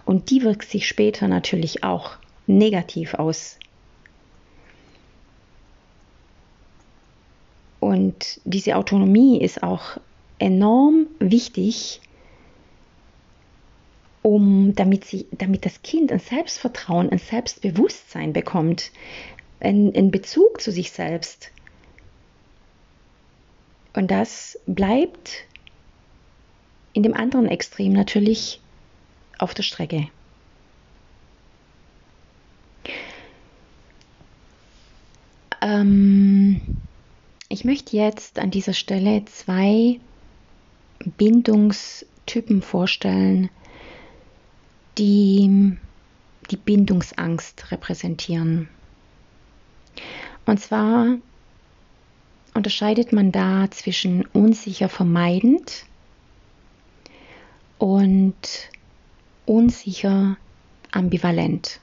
Und 0.06 0.30
die 0.30 0.44
wirkt 0.44 0.70
sich 0.70 0.88
später 0.88 1.28
natürlich 1.28 1.84
auch 1.84 2.18
negativ 2.46 3.16
aus. 3.16 3.58
Und 7.80 8.40
diese 8.44 8.76
Autonomie 8.76 9.42
ist 9.42 9.64
auch 9.64 9.98
enorm 10.38 11.08
wichtig, 11.20 12.00
um, 14.22 14.74
damit, 14.76 15.06
sie, 15.06 15.28
damit 15.32 15.66
das 15.66 15.82
Kind 15.82 16.12
ein 16.12 16.20
Selbstvertrauen, 16.20 17.10
ein 17.10 17.18
Selbstbewusstsein 17.18 18.34
bekommt, 18.34 18.92
einen, 19.60 20.12
Bezug 20.12 20.62
zu 20.62 20.72
sich 20.72 20.92
selbst. 20.92 21.52
Und 23.94 24.12
das 24.12 24.60
bleibt 24.68 25.46
in 26.94 27.04
dem 27.04 27.14
anderen 27.14 27.48
Extrem 27.48 27.94
natürlich 27.94 28.60
auf 29.38 29.54
der 29.54 29.64
Strecke. 29.64 30.08
Ähm, 35.62 36.62
ich 37.50 37.66
möchte 37.66 37.96
jetzt 37.96 38.40
an 38.40 38.52
dieser 38.52 38.74
Stelle 38.74 39.26
zwei 39.26 40.00
Bindungstypen 41.18 42.62
vorstellen, 42.62 43.50
die 44.98 45.78
die 46.50 46.58
Bindungsangst 46.58 47.72
repräsentieren. 47.72 48.68
Und 50.46 50.60
zwar 50.60 51.18
unterscheidet 52.54 53.14
man 53.14 53.32
da 53.32 53.70
zwischen 53.72 54.26
unsicher 54.34 54.90
vermeidend 54.90 55.86
und 57.78 58.70
unsicher 59.46 60.38
ambivalent. 60.92 61.80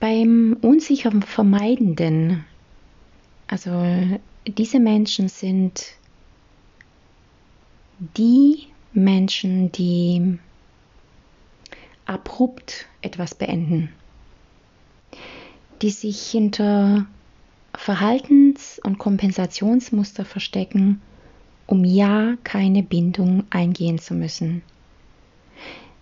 Beim 0.00 0.56
unsicher 0.62 1.12
vermeidenden, 1.20 2.44
also 3.46 4.18
diese 4.46 4.80
Menschen 4.80 5.28
sind 5.28 5.84
die 8.16 8.71
Menschen, 8.92 9.72
die 9.72 10.38
abrupt 12.04 12.86
etwas 13.00 13.34
beenden, 13.34 13.88
die 15.80 15.90
sich 15.90 16.30
hinter 16.30 17.06
Verhaltens- 17.74 18.78
und 18.84 18.98
Kompensationsmuster 18.98 20.24
verstecken, 20.24 21.00
um 21.66 21.84
ja 21.84 22.36
keine 22.44 22.82
Bindung 22.82 23.44
eingehen 23.50 23.98
zu 23.98 24.14
müssen. 24.14 24.62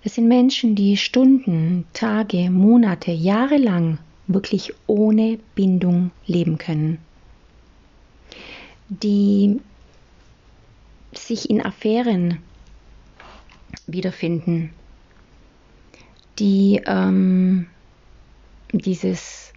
Es 0.03 0.15
sind 0.15 0.27
Menschen, 0.27 0.75
die 0.75 0.97
Stunden, 0.97 1.85
Tage, 1.93 2.51
Monate, 2.51 3.13
Jahre 3.13 3.59
lang 3.59 3.99
wirklich 4.27 4.73
ohne 4.87 5.39
Bindung 5.55 6.11
leben 6.27 6.59
können, 6.59 6.99
die 8.89 9.61
sich 11.13 11.51
in 11.51 11.65
Affären 11.65 12.39
wiederfinden, 13.87 14.71
die 16.39 16.81
ähm, 16.87 17.67
dieses 18.73 19.53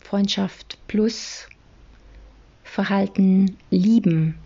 Freundschaft 0.00 0.78
plus 0.86 1.48
Verhalten 2.64 3.56
lieben 3.70 4.36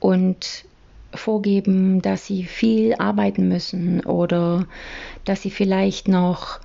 und 0.00 0.64
vorgeben, 1.14 2.02
dass 2.02 2.26
sie 2.26 2.44
viel 2.44 2.94
arbeiten 2.94 3.48
müssen 3.48 4.04
oder 4.04 4.66
dass 5.24 5.42
sie 5.42 5.50
vielleicht 5.50 6.06
noch 6.06 6.60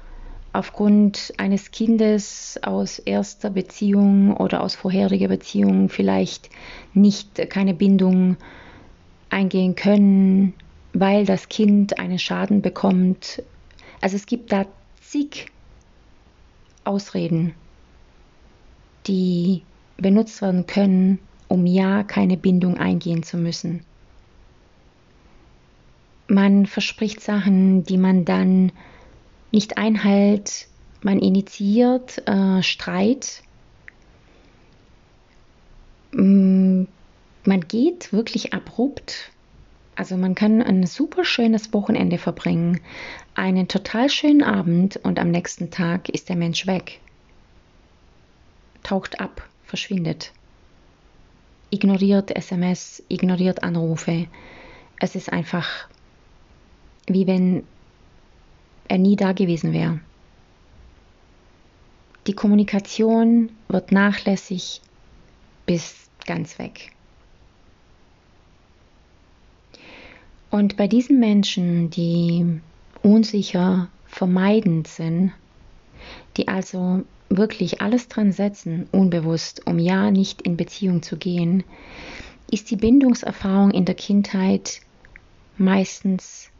aufgrund 0.51 1.33
eines 1.37 1.71
Kindes 1.71 2.59
aus 2.61 2.99
erster 2.99 3.49
Beziehung 3.49 4.37
oder 4.37 4.61
aus 4.61 4.75
vorheriger 4.75 5.27
Beziehung 5.27 5.89
vielleicht 5.89 6.49
nicht 6.93 7.49
keine 7.49 7.73
Bindung 7.73 8.37
eingehen 9.29 9.75
können 9.75 10.53
weil 10.93 11.25
das 11.25 11.49
Kind 11.49 11.99
einen 11.99 12.19
Schaden 12.19 12.61
bekommt. 12.61 13.41
Also 13.99 14.15
es 14.15 14.25
gibt 14.25 14.51
da 14.51 14.65
zig 15.01 15.47
Ausreden, 16.83 17.55
die 19.07 19.63
benutzt 19.97 20.41
werden 20.41 20.67
können, 20.67 21.19
um 21.47 21.65
ja 21.65 22.03
keine 22.03 22.37
Bindung 22.37 22.77
eingehen 22.77 23.23
zu 23.23 23.37
müssen. 23.37 23.83
Man 26.27 26.65
verspricht 26.65 27.21
Sachen, 27.21 27.83
die 27.83 27.97
man 27.97 28.25
dann 28.25 28.71
nicht 29.51 29.77
einhält, 29.77 30.67
man 31.01 31.19
initiiert 31.19 32.27
äh, 32.27 32.63
Streit, 32.63 33.43
mm, 36.13 36.83
man 37.45 37.61
geht 37.67 38.13
wirklich 38.13 38.53
abrupt 38.53 39.32
also 39.95 40.17
man 40.17 40.35
kann 40.35 40.61
ein 40.61 40.85
super 40.85 41.23
schönes 41.23 41.73
Wochenende 41.73 42.17
verbringen, 42.17 42.81
einen 43.35 43.67
total 43.67 44.09
schönen 44.09 44.43
Abend 44.43 44.97
und 44.97 45.19
am 45.19 45.31
nächsten 45.31 45.71
Tag 45.71 46.09
ist 46.09 46.29
der 46.29 46.35
Mensch 46.35 46.67
weg. 46.67 46.99
taucht 48.83 49.21
ab, 49.21 49.47
verschwindet. 49.63 50.33
Ignoriert 51.69 52.35
SMS, 52.35 53.01
ignoriert 53.07 53.63
Anrufe. 53.63 54.27
Es 54.99 55.15
ist 55.15 55.31
einfach 55.31 55.87
wie 57.07 57.27
wenn 57.27 57.63
er 58.87 58.97
nie 58.97 59.15
da 59.15 59.33
gewesen 59.33 59.73
wäre. 59.73 59.99
Die 62.27 62.33
Kommunikation 62.33 63.51
wird 63.67 63.91
nachlässig 63.91 64.81
bis 65.65 66.09
ganz 66.25 66.57
weg. 66.59 66.91
Und 70.53 70.77
bei 70.77 70.87
diesen 70.87 71.19
Menschen, 71.19 71.89
die 71.89 72.61
unsicher, 73.01 73.89
vermeidend 74.05 74.87
sind, 74.87 75.31
die 76.37 76.47
also 76.47 77.01
wirklich 77.27 77.81
alles 77.81 78.07
dran 78.07 78.31
setzen, 78.31 78.87
unbewusst, 78.91 79.65
um 79.65 79.79
ja 79.79 80.11
nicht 80.11 80.43
in 80.43 80.55
Beziehung 80.55 81.01
zu 81.01 81.17
gehen, 81.17 81.63
ist 82.51 82.69
die 82.69 82.75
Bindungserfahrung 82.75 83.71
in 83.71 83.85
der 83.85 83.95
Kindheit 83.95 84.81
meistens 85.57 86.51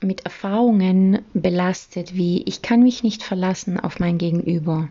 mit 0.00 0.20
Erfahrungen 0.20 1.22
belastet 1.32 2.14
wie 2.14 2.44
ich 2.44 2.62
kann 2.62 2.84
mich 2.84 3.02
nicht 3.02 3.24
verlassen 3.24 3.80
auf 3.80 3.98
mein 3.98 4.16
Gegenüber. 4.16 4.88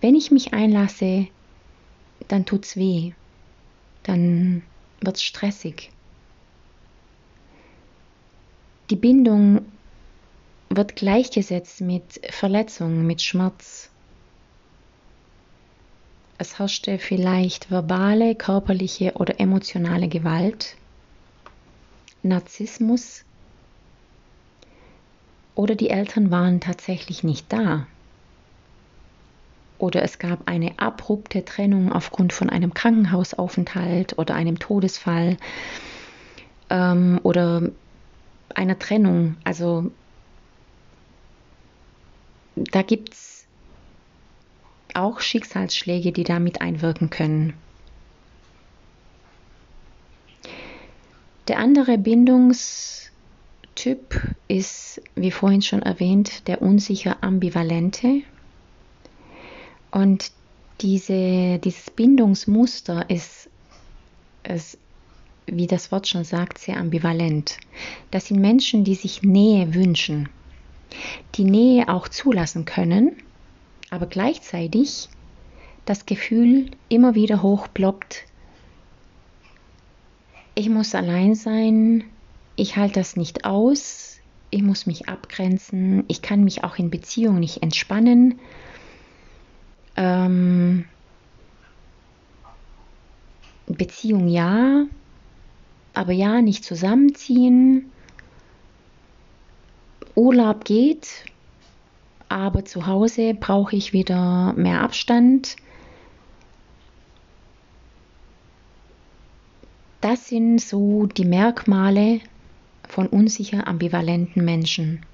Wenn 0.00 0.16
ich 0.16 0.32
mich 0.32 0.52
einlasse, 0.52 1.28
dann 2.26 2.46
tut's 2.46 2.76
weh, 2.76 3.12
dann 4.02 4.62
wird's 5.00 5.22
stressig. 5.22 5.90
Die 8.90 8.96
Bindung 8.96 9.64
wird 10.68 10.96
gleichgesetzt 10.96 11.80
mit 11.80 12.20
Verletzung, 12.30 13.06
mit 13.06 13.22
Schmerz. 13.22 13.90
Es 16.38 16.58
herrschte 16.58 16.98
vielleicht 16.98 17.70
verbale, 17.70 18.34
körperliche 18.34 19.12
oder 19.14 19.38
emotionale 19.38 20.08
Gewalt, 20.08 20.76
Narzissmus, 22.22 23.24
oder 25.54 25.74
die 25.74 25.90
Eltern 25.90 26.30
waren 26.30 26.60
tatsächlich 26.60 27.22
nicht 27.22 27.52
da. 27.52 27.86
Oder 29.80 30.02
es 30.02 30.18
gab 30.18 30.48
eine 30.48 30.78
abrupte 30.78 31.44
Trennung 31.44 31.92
aufgrund 31.92 32.32
von 32.32 32.50
einem 32.50 32.74
Krankenhausaufenthalt 32.74 34.18
oder 34.18 34.34
einem 34.34 34.58
Todesfall 34.58 35.36
ähm, 36.68 37.18
oder 37.22 37.70
einer 38.54 38.78
Trennung. 38.78 39.36
Also 39.42 39.90
da 42.56 42.82
gibt 42.82 43.14
es 43.14 43.46
auch 44.92 45.20
Schicksalsschläge, 45.20 46.12
die 46.12 46.24
damit 46.24 46.60
einwirken 46.60 47.08
können. 47.10 47.54
Der 51.48 51.58
andere 51.58 51.94
Bindungs- 51.94 53.00
Typ 53.76 54.20
ist, 54.46 55.00
wie 55.14 55.30
vorhin 55.30 55.62
schon 55.62 55.80
erwähnt, 55.80 56.48
der 56.48 56.60
unsicher 56.60 57.22
ambivalente. 57.22 58.22
Und 59.90 60.30
diese, 60.80 61.58
dieses 61.58 61.90
Bindungsmuster 61.90 63.08
ist, 63.10 63.50
ist, 64.44 64.78
wie 65.46 65.66
das 65.66 65.90
Wort 65.92 66.08
schon 66.08 66.24
sagt, 66.24 66.58
sehr 66.58 66.76
ambivalent. 66.76 67.58
Das 68.10 68.26
sind 68.26 68.40
Menschen, 68.40 68.84
die 68.84 68.94
sich 68.94 69.22
Nähe 69.22 69.74
wünschen, 69.74 70.28
die 71.34 71.44
Nähe 71.44 71.88
auch 71.88 72.08
zulassen 72.08 72.64
können, 72.64 73.16
aber 73.90 74.06
gleichzeitig 74.06 75.08
das 75.84 76.06
Gefühl 76.06 76.70
immer 76.88 77.14
wieder 77.14 77.42
hochploppt, 77.42 78.26
ich 80.54 80.68
muss 80.68 80.94
allein 80.94 81.34
sein, 81.34 82.04
ich 82.56 82.76
halte 82.76 83.00
das 83.00 83.16
nicht 83.16 83.44
aus, 83.44 84.18
ich 84.50 84.62
muss 84.62 84.86
mich 84.86 85.08
abgrenzen, 85.08 86.04
ich 86.08 86.22
kann 86.22 86.44
mich 86.44 86.64
auch 86.64 86.76
in 86.76 86.90
Beziehungen 86.90 87.40
nicht 87.40 87.62
entspannen. 87.62 88.38
Ähm, 89.96 90.84
Beziehung 93.66 94.28
ja, 94.28 94.86
aber 95.94 96.12
ja, 96.12 96.40
nicht 96.40 96.64
zusammenziehen. 96.64 97.90
Urlaub 100.14 100.64
geht, 100.64 101.24
aber 102.28 102.64
zu 102.64 102.86
Hause 102.86 103.34
brauche 103.34 103.76
ich 103.76 103.92
wieder 103.92 104.52
mehr 104.54 104.82
Abstand. 104.82 105.56
Das 110.00 110.28
sind 110.28 110.60
so 110.60 111.06
die 111.06 111.24
Merkmale 111.24 112.20
von 112.88 113.06
unsicher 113.06 113.68
ambivalenten 113.68 114.44
Menschen. 114.44 115.04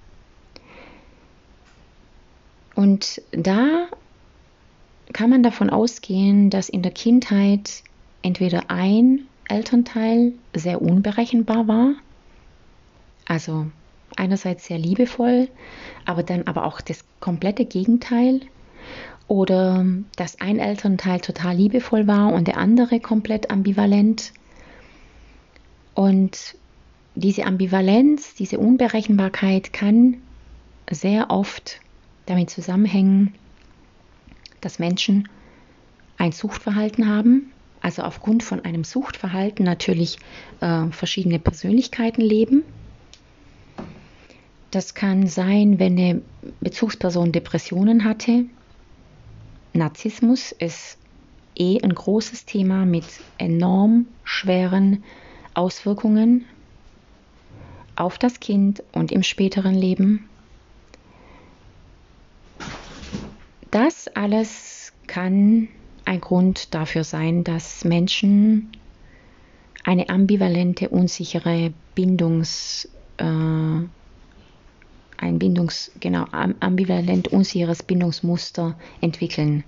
Und 2.75 3.23
da 3.33 3.89
kann 5.13 5.31
man 5.31 5.43
davon 5.43 5.71
ausgehen, 5.71 6.51
dass 6.51 6.69
in 6.69 6.83
der 6.83 6.93
Kindheit 6.93 7.83
entweder 8.23 8.71
ein 8.71 9.27
Elternteil 9.49 10.33
sehr 10.55 10.83
unberechenbar 10.83 11.69
war, 11.69 11.95
also 13.27 13.67
einerseits 14.17 14.67
sehr 14.67 14.79
liebevoll, 14.79 15.49
aber 16.05 16.23
dann 16.23 16.47
aber 16.47 16.65
auch 16.65 16.81
das 16.81 17.05
komplette 17.21 17.65
Gegenteil, 17.65 18.41
oder 19.29 19.85
dass 20.17 20.41
ein 20.41 20.59
Elternteil 20.59 21.21
total 21.21 21.57
liebevoll 21.57 22.07
war 22.07 22.33
und 22.33 22.47
der 22.47 22.59
andere 22.59 23.01
komplett 23.01 23.51
ambivalent. 23.51 24.33
Und 25.95 26.57
diese 27.15 27.45
Ambivalenz, 27.45 28.35
diese 28.35 28.59
Unberechenbarkeit 28.59 29.73
kann 29.73 30.19
sehr 30.91 31.31
oft 31.31 31.81
damit 32.27 32.51
zusammenhängen, 32.51 33.35
dass 34.61 34.79
Menschen 34.79 35.29
ein 36.19 36.33
Suchtverhalten 36.33 37.09
haben, 37.09 37.53
also 37.81 38.03
aufgrund 38.03 38.43
von 38.43 38.65
einem 38.65 38.85
Suchtverhalten 38.85 39.65
natürlich 39.65 40.19
äh, 40.61 40.87
verschiedene 40.91 41.39
Persönlichkeiten 41.39 42.23
leben. 42.23 42.63
Das 44.71 44.95
kann 44.95 45.27
sein, 45.27 45.79
wenn 45.79 45.99
eine 45.99 46.23
Bezugsperson 46.61 47.33
Depressionen 47.33 48.05
hatte. 48.05 48.47
Narzissmus 49.73 50.53
ist 50.53 50.99
eh 51.59 51.81
ein 51.83 51.95
großes 51.95 52.45
Thema 52.45 52.85
mit 52.85 53.05
enorm 53.39 54.07
schweren 54.25 55.05
Auswirkungen 55.55 56.45
auf 57.95 58.19
das 58.19 58.41
Kind 58.41 58.83
und 58.93 59.13
im 59.13 59.23
späteren 59.23 59.75
Leben. 59.75 60.29
Das 63.77 64.09
alles 64.09 64.95
kann 65.07 65.69
ein 66.07 66.23
Grund 66.23 66.73
dafür 66.73 67.05
sein, 67.05 67.45
dass 67.45 67.85
Menschen 67.85 68.73
eine 69.85 70.09
ambivalente, 70.09 70.89
unsichere 70.89 71.75
Bindungs, 71.95 72.89
äh, 73.19 73.25
ein 73.25 73.89
Bindungs, 75.19 75.93
genau, 76.01 76.25
ambivalent 76.33 77.29
unsicheres 77.29 77.83
Bindungsmuster 77.83 78.79
entwickeln. 79.03 79.63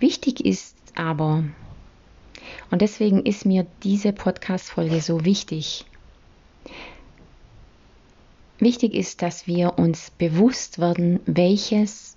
Wichtig 0.00 0.42
ist 0.42 0.74
aber, 0.94 1.44
und 2.70 2.80
deswegen 2.80 3.26
ist 3.26 3.44
mir 3.44 3.66
diese 3.82 4.14
Podcast-Folge 4.14 5.02
so 5.02 5.26
wichtig, 5.26 5.84
Wichtig 8.60 8.94
ist, 8.94 9.20
dass 9.20 9.46
wir 9.46 9.78
uns 9.78 10.10
bewusst 10.12 10.78
werden, 10.78 11.20
welches, 11.26 12.13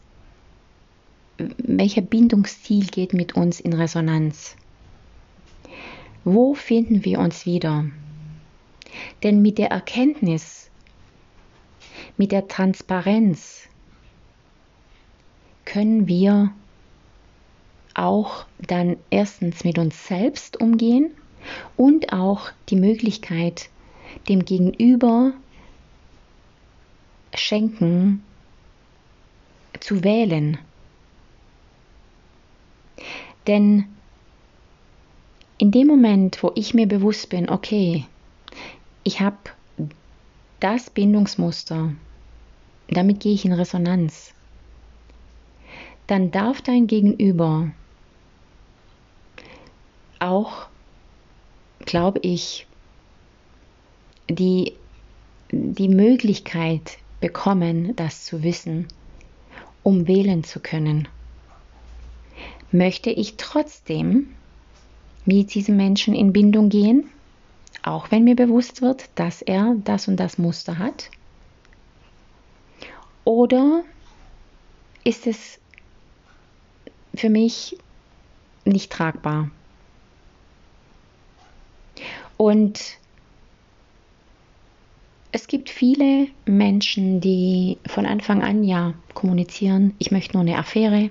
welcher 1.38 2.02
Bindungsstil 2.02 2.88
geht 2.88 3.14
mit 3.14 3.36
uns 3.36 3.60
in 3.60 3.74
Resonanz. 3.74 4.56
Wo 6.24 6.54
finden 6.54 7.06
wir 7.06 7.20
uns 7.20 7.46
wieder? 7.46 7.86
Denn 9.24 9.42
mit 9.42 9.58
der 9.58 9.72
Erkenntnis, 9.72 10.70
mit 12.18 12.32
der 12.32 12.48
Transparenz 12.48 13.68
können 15.66 16.08
wir 16.08 16.52
auch 17.94 18.46
dann 18.60 18.98
erstens 19.10 19.64
mit 19.64 19.78
uns 19.78 20.08
selbst 20.08 20.60
umgehen 20.60 21.12
und 21.76 22.14
auch 22.14 22.52
die 22.70 22.76
Möglichkeit, 22.76 23.70
dem 24.30 24.46
Gegenüber 24.46 25.34
schenken, 27.34 28.24
zu 29.80 30.04
wählen. 30.04 30.58
Denn 33.48 33.86
in 35.58 35.72
dem 35.72 35.88
Moment, 35.88 36.44
wo 36.44 36.52
ich 36.56 36.74
mir 36.74 36.88
bewusst 36.88 37.30
bin, 37.30 37.50
okay, 37.50 38.06
ich 39.04 39.22
habe 39.22 39.38
das 40.60 40.90
Bindungsmuster, 40.90 41.94
damit 42.90 43.22
gehe 43.22 43.34
ich 43.34 43.46
in 43.46 43.54
Resonanz. 43.54 44.34
dann 46.08 46.32
darf 46.32 46.62
dein 46.62 46.88
Gegenüber 46.88 47.70
auch, 50.20 50.68
glaube 51.80 52.20
ich, 52.24 52.66
die, 54.30 54.74
die 55.52 55.90
Möglichkeit 55.90 56.98
bekommen, 57.20 57.96
das 57.96 58.24
zu 58.24 58.42
wissen, 58.42 58.88
um 59.84 60.08
wählen 60.08 60.44
zu 60.44 60.60
können. 60.60 61.08
Möchte 62.72 63.10
ich 63.10 63.38
trotzdem 63.38 64.36
mit 65.26 65.54
diesem 65.54 65.78
Menschen 65.78 66.14
in 66.14 66.34
Bindung 66.34 66.70
gehen, 66.70 67.10
auch 67.84 68.12
wenn 68.12 68.24
mir 68.24 68.36
bewusst 68.36 68.82
wird, 68.82 69.10
dass 69.16 69.42
er 69.42 69.76
das 69.84 70.08
und 70.08 70.18
das 70.18 70.38
Muster 70.38 70.78
hat? 70.78 71.10
Oder 73.24 73.84
ist 75.04 75.28
es 75.28 75.60
für 77.14 77.30
mich 77.30 77.78
nicht 78.66 78.92
tragbar? 78.92 79.50
Und 82.38 82.98
es 85.32 85.48
gibt 85.48 85.70
viele 85.70 86.28
Menschen, 86.46 87.20
die 87.20 87.78
von 87.86 88.06
Anfang 88.06 88.42
an 88.44 88.64
ja 88.64 88.94
kommunizieren, 89.14 89.94
ich 89.98 90.12
möchte 90.12 90.34
nur 90.34 90.42
eine 90.42 90.58
Affäre, 90.58 91.10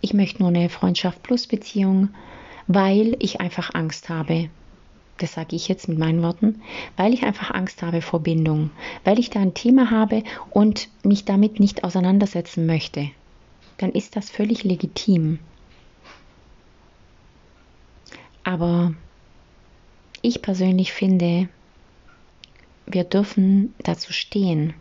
ich 0.00 0.14
möchte 0.14 0.40
nur 0.40 0.48
eine 0.48 0.68
Freundschaft 0.68 1.22
plus 1.22 1.46
Beziehung, 1.46 2.08
weil 2.66 3.16
ich 3.18 3.40
einfach 3.40 3.74
Angst 3.74 4.08
habe. 4.08 4.48
Das 5.18 5.34
sage 5.34 5.54
ich 5.54 5.68
jetzt 5.68 5.88
mit 5.88 5.98
meinen 5.98 6.22
Worten, 6.22 6.62
weil 6.96 7.12
ich 7.12 7.24
einfach 7.24 7.50
Angst 7.50 7.82
habe 7.82 8.00
vor 8.00 8.20
Bindung, 8.20 8.70
weil 9.04 9.18
ich 9.18 9.28
da 9.28 9.40
ein 9.40 9.52
Thema 9.54 9.90
habe 9.90 10.22
und 10.50 10.88
mich 11.02 11.26
damit 11.26 11.60
nicht 11.60 11.84
auseinandersetzen 11.84 12.64
möchte. 12.64 13.10
Dann 13.76 13.92
ist 13.92 14.16
das 14.16 14.30
völlig 14.30 14.64
legitim. 14.64 15.38
Aber 18.44 18.94
ich 20.22 20.40
persönlich 20.40 20.92
finde, 20.92 21.48
wir 22.86 23.04
dürfen 23.04 23.74
dazu 23.82 24.12
stehen. 24.12 24.74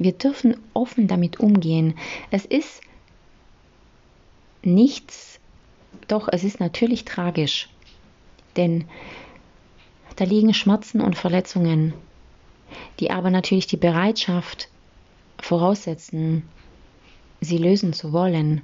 Wir 0.00 0.12
dürfen 0.12 0.56
offen 0.72 1.08
damit 1.08 1.40
umgehen. 1.40 1.94
Es 2.30 2.46
ist 2.46 2.80
nichts, 4.62 5.38
doch 6.08 6.26
es 6.32 6.42
ist 6.42 6.58
natürlich 6.58 7.04
tragisch, 7.04 7.68
denn 8.56 8.86
da 10.16 10.24
liegen 10.24 10.54
Schmerzen 10.54 11.02
und 11.02 11.18
Verletzungen, 11.18 11.92
die 12.98 13.10
aber 13.10 13.28
natürlich 13.28 13.66
die 13.66 13.76
Bereitschaft 13.76 14.68
voraussetzen, 15.38 16.44
sie 17.42 17.58
lösen 17.58 17.92
zu 17.92 18.14
wollen, 18.14 18.62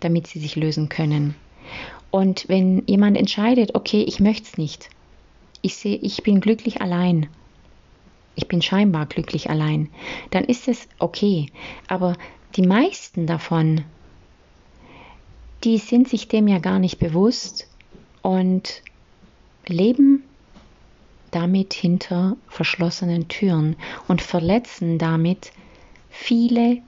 damit 0.00 0.26
sie 0.26 0.38
sich 0.38 0.54
lösen 0.54 0.90
können. 0.90 1.34
Und 2.10 2.46
wenn 2.48 2.86
jemand 2.86 3.16
entscheidet, 3.16 3.74
okay, 3.74 4.02
ich 4.02 4.20
möchte 4.20 4.44
es 4.44 4.58
nicht, 4.58 4.90
ich 5.62 5.76
sehe, 5.76 5.96
ich 5.96 6.22
bin 6.22 6.42
glücklich 6.42 6.82
allein, 6.82 7.30
ich 8.34 8.48
bin 8.48 8.62
scheinbar 8.62 9.06
glücklich 9.06 9.50
allein, 9.50 9.90
dann 10.30 10.44
ist 10.44 10.68
es 10.68 10.88
okay. 10.98 11.46
Aber 11.88 12.16
die 12.56 12.66
meisten 12.66 13.26
davon, 13.26 13.84
die 15.64 15.78
sind 15.78 16.08
sich 16.08 16.28
dem 16.28 16.48
ja 16.48 16.58
gar 16.58 16.78
nicht 16.78 16.98
bewusst 16.98 17.68
und 18.22 18.82
leben 19.66 20.24
damit 21.30 21.72
hinter 21.72 22.36
verschlossenen 22.48 23.28
Türen 23.28 23.76
und 24.08 24.20
verletzen 24.20 24.98
damit 24.98 25.52
viele 26.10 26.78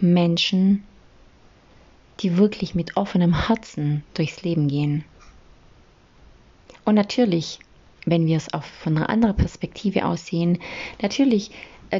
Menschen 0.00 0.84
die 2.20 2.36
wirklich 2.36 2.74
mit 2.74 2.96
offenem 2.96 3.46
Herzen 3.46 4.04
durchs 4.14 4.42
Leben 4.42 4.68
gehen. 4.68 5.04
Und 6.84 6.94
natürlich, 6.94 7.58
wenn 8.04 8.26
wir 8.26 8.36
es 8.36 8.52
auch 8.52 8.62
von 8.62 8.96
einer 8.96 9.08
anderen 9.08 9.36
Perspektive 9.36 10.04
aussehen, 10.04 10.58
natürlich 11.00 11.50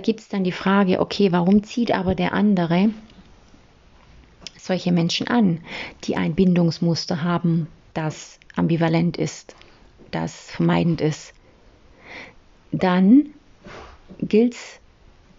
gibt 0.02 0.20
es 0.20 0.28
dann 0.28 0.44
die 0.44 0.52
Frage, 0.52 1.00
okay, 1.00 1.32
warum 1.32 1.62
zieht 1.62 1.92
aber 1.92 2.14
der 2.14 2.32
andere 2.32 2.90
solche 4.58 4.92
Menschen 4.92 5.28
an, 5.28 5.60
die 6.04 6.16
ein 6.16 6.34
Bindungsmuster 6.34 7.22
haben, 7.22 7.68
das 7.92 8.38
ambivalent 8.56 9.16
ist, 9.16 9.54
das 10.10 10.50
vermeidend 10.50 11.00
ist? 11.00 11.34
Dann 12.72 13.26
gilt 14.18 14.54
es 14.54 14.80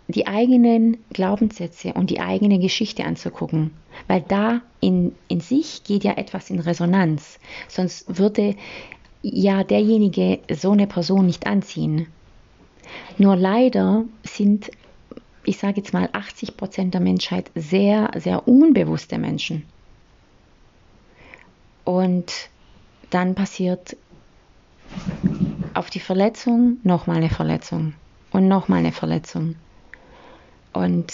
die 0.08 0.28
eigenen 0.28 0.98
Glaubenssätze 1.12 1.94
und 1.94 2.10
die 2.10 2.20
eigene 2.20 2.60
Geschichte 2.60 3.04
anzugucken, 3.04 3.72
weil 4.08 4.22
da 4.22 4.62
in, 4.80 5.16
in 5.28 5.40
sich 5.40 5.84
geht 5.84 6.04
ja 6.04 6.14
etwas 6.14 6.50
in 6.50 6.60
Resonanz, 6.60 7.40
sonst 7.68 8.20
würde 8.20 8.56
ja 9.34 9.64
derjenige 9.64 10.40
so 10.54 10.72
eine 10.72 10.88
Person 10.88 11.26
nicht 11.26 11.48
anziehen. 11.48 12.08
Nur 13.18 13.36
leider 13.36 14.06
sind, 14.24 14.70
ich 15.44 15.58
sage 15.58 15.78
jetzt 15.78 15.94
mal, 15.94 16.10
80 16.12 16.58
Prozent 16.58 16.94
der 16.94 17.02
Menschheit 17.02 17.50
sehr, 17.56 18.12
sehr 18.18 18.48
unbewusste 18.48 19.18
Menschen. 19.18 19.64
Und 21.84 22.50
dann 23.10 23.36
passiert 23.36 23.98
auf 25.74 25.90
die 25.90 26.00
Verletzung 26.00 26.78
nochmal 26.84 27.18
eine 27.18 27.30
Verletzung 27.30 27.94
und 28.32 28.48
nochmal 28.48 28.80
eine 28.80 28.92
Verletzung. 28.92 29.56
Und 30.74 31.14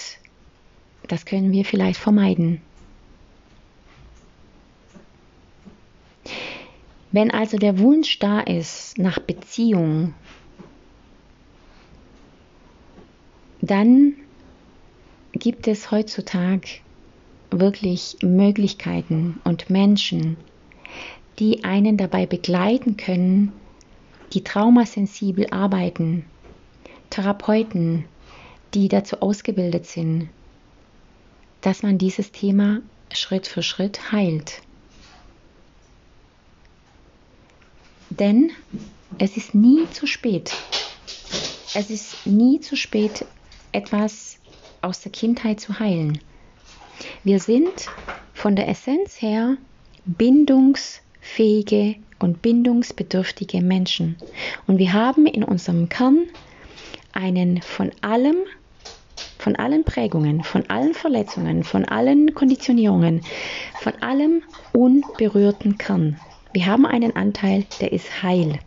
das 1.08 1.26
können 1.26 1.52
wir 1.52 1.66
vielleicht 1.66 2.00
vermeiden. 2.00 2.62
Wenn 7.12 7.32
also 7.32 7.58
der 7.58 7.80
Wunsch 7.80 8.20
da 8.20 8.40
ist 8.40 8.98
nach 8.98 9.20
Beziehung, 9.20 10.14
dann 13.62 14.16
gibt 15.34 15.68
es 15.68 15.92
heutzutage 15.92 16.80
wirklich 17.52 18.18
Möglichkeiten 18.22 19.40
und 19.44 19.70
Menschen, 19.70 20.38
die 21.40 21.64
einen 21.64 21.98
dabei 21.98 22.26
begleiten 22.26 22.96
können, 22.96 23.52
die 24.34 24.44
traumasensibel 24.44 25.48
arbeiten, 25.52 26.26
Therapeuten, 27.10 28.06
die 28.74 28.88
dazu 28.88 29.22
ausgebildet 29.22 29.86
sind, 29.86 30.30
dass 31.60 31.84
man 31.84 31.98
dieses 31.98 32.32
Thema 32.32 32.82
Schritt 33.12 33.48
für 33.48 33.64
Schritt 33.64 34.12
heilt. 34.14 34.62
Denn 38.20 38.52
es 39.18 39.38
ist 39.38 39.56
nie 39.56 39.90
zu 39.92 40.06
spät. 40.06 40.52
Es 41.74 41.90
ist 41.90 42.28
nie 42.28 42.60
zu 42.60 42.76
spät, 42.76 43.26
etwas 43.72 44.38
aus 44.82 45.00
der 45.00 45.12
Kindheit 45.12 45.62
zu 45.62 45.80
heilen. 45.80 46.20
Wir 47.24 47.40
sind 47.40 47.72
von 48.34 48.56
der 48.58 48.68
Essenz 48.68 49.22
her 49.22 49.56
bindungsfähige 50.06 51.96
und 52.20 52.42
bindungsbedürftige 52.42 53.62
Menschen. 53.62 54.18
Und 54.68 54.78
wir 54.78 54.92
haben 54.92 55.26
in 55.26 55.46
unserem 55.46 55.88
Kern 55.88 56.28
einen 57.14 57.62
von 57.62 57.92
allem 58.02 58.36
von 59.38 59.56
allen 59.56 59.84
Prägungen, 59.84 60.44
von 60.44 60.70
allen 60.70 60.94
Verletzungen, 60.94 61.64
von 61.64 61.86
allen 61.86 62.36
Konditionierungen, 62.36 63.22
von 63.80 63.94
allem 64.02 64.44
unberührten 64.72 65.80
Kern. 65.80 66.20
Wir 66.54 66.66
haben 66.66 66.86
einen 66.86 67.16
Anteil, 67.16 67.66
der 67.80 67.92
ist 67.92 68.24
heil. 68.24 68.60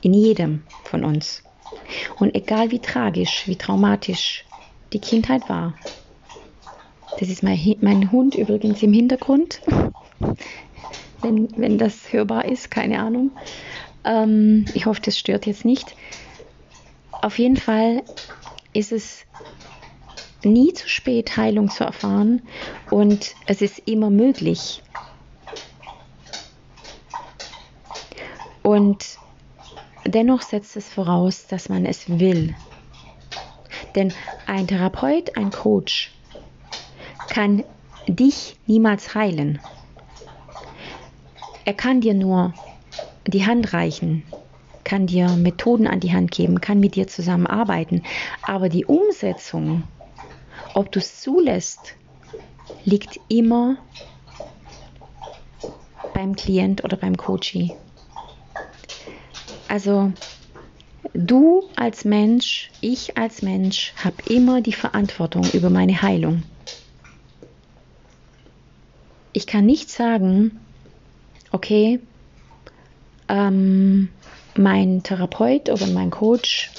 In 0.00 0.14
jedem 0.14 0.62
von 0.84 1.04
uns. 1.04 1.42
Und 2.18 2.34
egal 2.34 2.70
wie 2.70 2.78
tragisch, 2.78 3.44
wie 3.46 3.56
traumatisch 3.56 4.44
die 4.92 5.00
Kindheit 5.00 5.48
war. 5.48 5.74
Das 7.18 7.28
ist 7.28 7.42
mein, 7.42 7.58
mein 7.80 8.12
Hund 8.12 8.36
übrigens 8.36 8.82
im 8.82 8.92
Hintergrund. 8.92 9.60
wenn, 11.22 11.48
wenn 11.56 11.78
das 11.78 12.12
hörbar 12.12 12.44
ist, 12.44 12.70
keine 12.70 13.00
Ahnung. 13.00 13.30
Ähm, 14.04 14.64
ich 14.74 14.86
hoffe, 14.86 15.00
das 15.02 15.18
stört 15.18 15.46
jetzt 15.46 15.64
nicht. 15.64 15.94
Auf 17.10 17.38
jeden 17.38 17.56
Fall 17.56 18.02
ist 18.72 18.92
es 18.92 19.24
nie 20.44 20.72
zu 20.72 20.88
spät, 20.88 21.36
Heilung 21.36 21.68
zu 21.70 21.84
erfahren 21.84 22.42
und 22.90 23.34
es 23.46 23.60
ist 23.60 23.80
immer 23.86 24.10
möglich. 24.10 24.82
Und 28.68 29.18
dennoch 30.04 30.42
setzt 30.42 30.76
es 30.76 30.92
voraus, 30.92 31.46
dass 31.46 31.70
man 31.70 31.86
es 31.86 32.20
will. 32.20 32.54
Denn 33.94 34.12
ein 34.46 34.66
Therapeut, 34.66 35.38
ein 35.38 35.50
Coach 35.50 36.12
kann 37.30 37.64
dich 38.06 38.56
niemals 38.66 39.14
heilen. 39.14 39.58
Er 41.64 41.72
kann 41.72 42.02
dir 42.02 42.12
nur 42.12 42.52
die 43.26 43.46
Hand 43.46 43.72
reichen, 43.72 44.22
kann 44.84 45.06
dir 45.06 45.30
Methoden 45.30 45.86
an 45.86 46.00
die 46.00 46.12
Hand 46.12 46.30
geben, 46.30 46.60
kann 46.60 46.78
mit 46.78 46.94
dir 46.94 47.08
zusammenarbeiten. 47.08 48.02
Aber 48.42 48.68
die 48.68 48.84
Umsetzung, 48.84 49.82
ob 50.74 50.92
du 50.92 50.98
es 50.98 51.22
zulässt, 51.22 51.94
liegt 52.84 53.18
immer 53.30 53.78
beim 56.12 56.36
Klient 56.36 56.84
oder 56.84 56.98
beim 56.98 57.16
Coachie. 57.16 57.74
Also 59.68 60.12
du 61.12 61.64
als 61.76 62.04
Mensch, 62.04 62.70
ich 62.80 63.16
als 63.18 63.42
Mensch 63.42 63.92
habe 64.02 64.16
immer 64.32 64.62
die 64.62 64.72
Verantwortung 64.72 65.44
über 65.52 65.70
meine 65.70 66.00
Heilung. 66.00 66.42
Ich 69.32 69.46
kann 69.46 69.66
nicht 69.66 69.90
sagen, 69.90 70.58
okay, 71.52 72.00
ähm, 73.28 74.08
mein 74.56 75.02
Therapeut 75.02 75.68
oder 75.68 75.86
mein 75.88 76.10
Coach, 76.10 76.70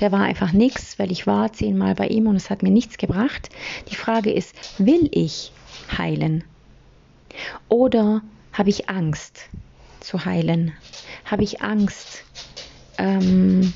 der 0.00 0.10
war 0.10 0.22
einfach 0.22 0.52
nichts, 0.52 0.98
weil 0.98 1.12
ich 1.12 1.26
war 1.26 1.52
zehnmal 1.52 1.94
bei 1.94 2.08
ihm 2.08 2.26
und 2.26 2.36
es 2.36 2.50
hat 2.50 2.62
mir 2.62 2.70
nichts 2.70 2.98
gebracht. 2.98 3.50
Die 3.90 3.94
Frage 3.94 4.32
ist, 4.32 4.54
will 4.78 5.08
ich 5.12 5.52
heilen? 5.96 6.44
Oder 7.68 8.22
habe 8.52 8.70
ich 8.70 8.88
Angst 8.88 9.48
zu 10.00 10.24
heilen? 10.24 10.72
Habe 11.24 11.44
ich 11.44 11.62
Angst? 11.62 12.24
Ähm, 12.98 13.72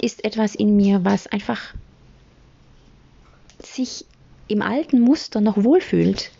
ist 0.00 0.24
etwas 0.24 0.54
in 0.54 0.76
mir, 0.76 1.04
was 1.04 1.26
einfach 1.26 1.74
sich 3.62 4.04
im 4.48 4.60
alten 4.60 5.00
Muster 5.00 5.40
noch 5.40 5.64
wohlfühlt? 5.64 6.30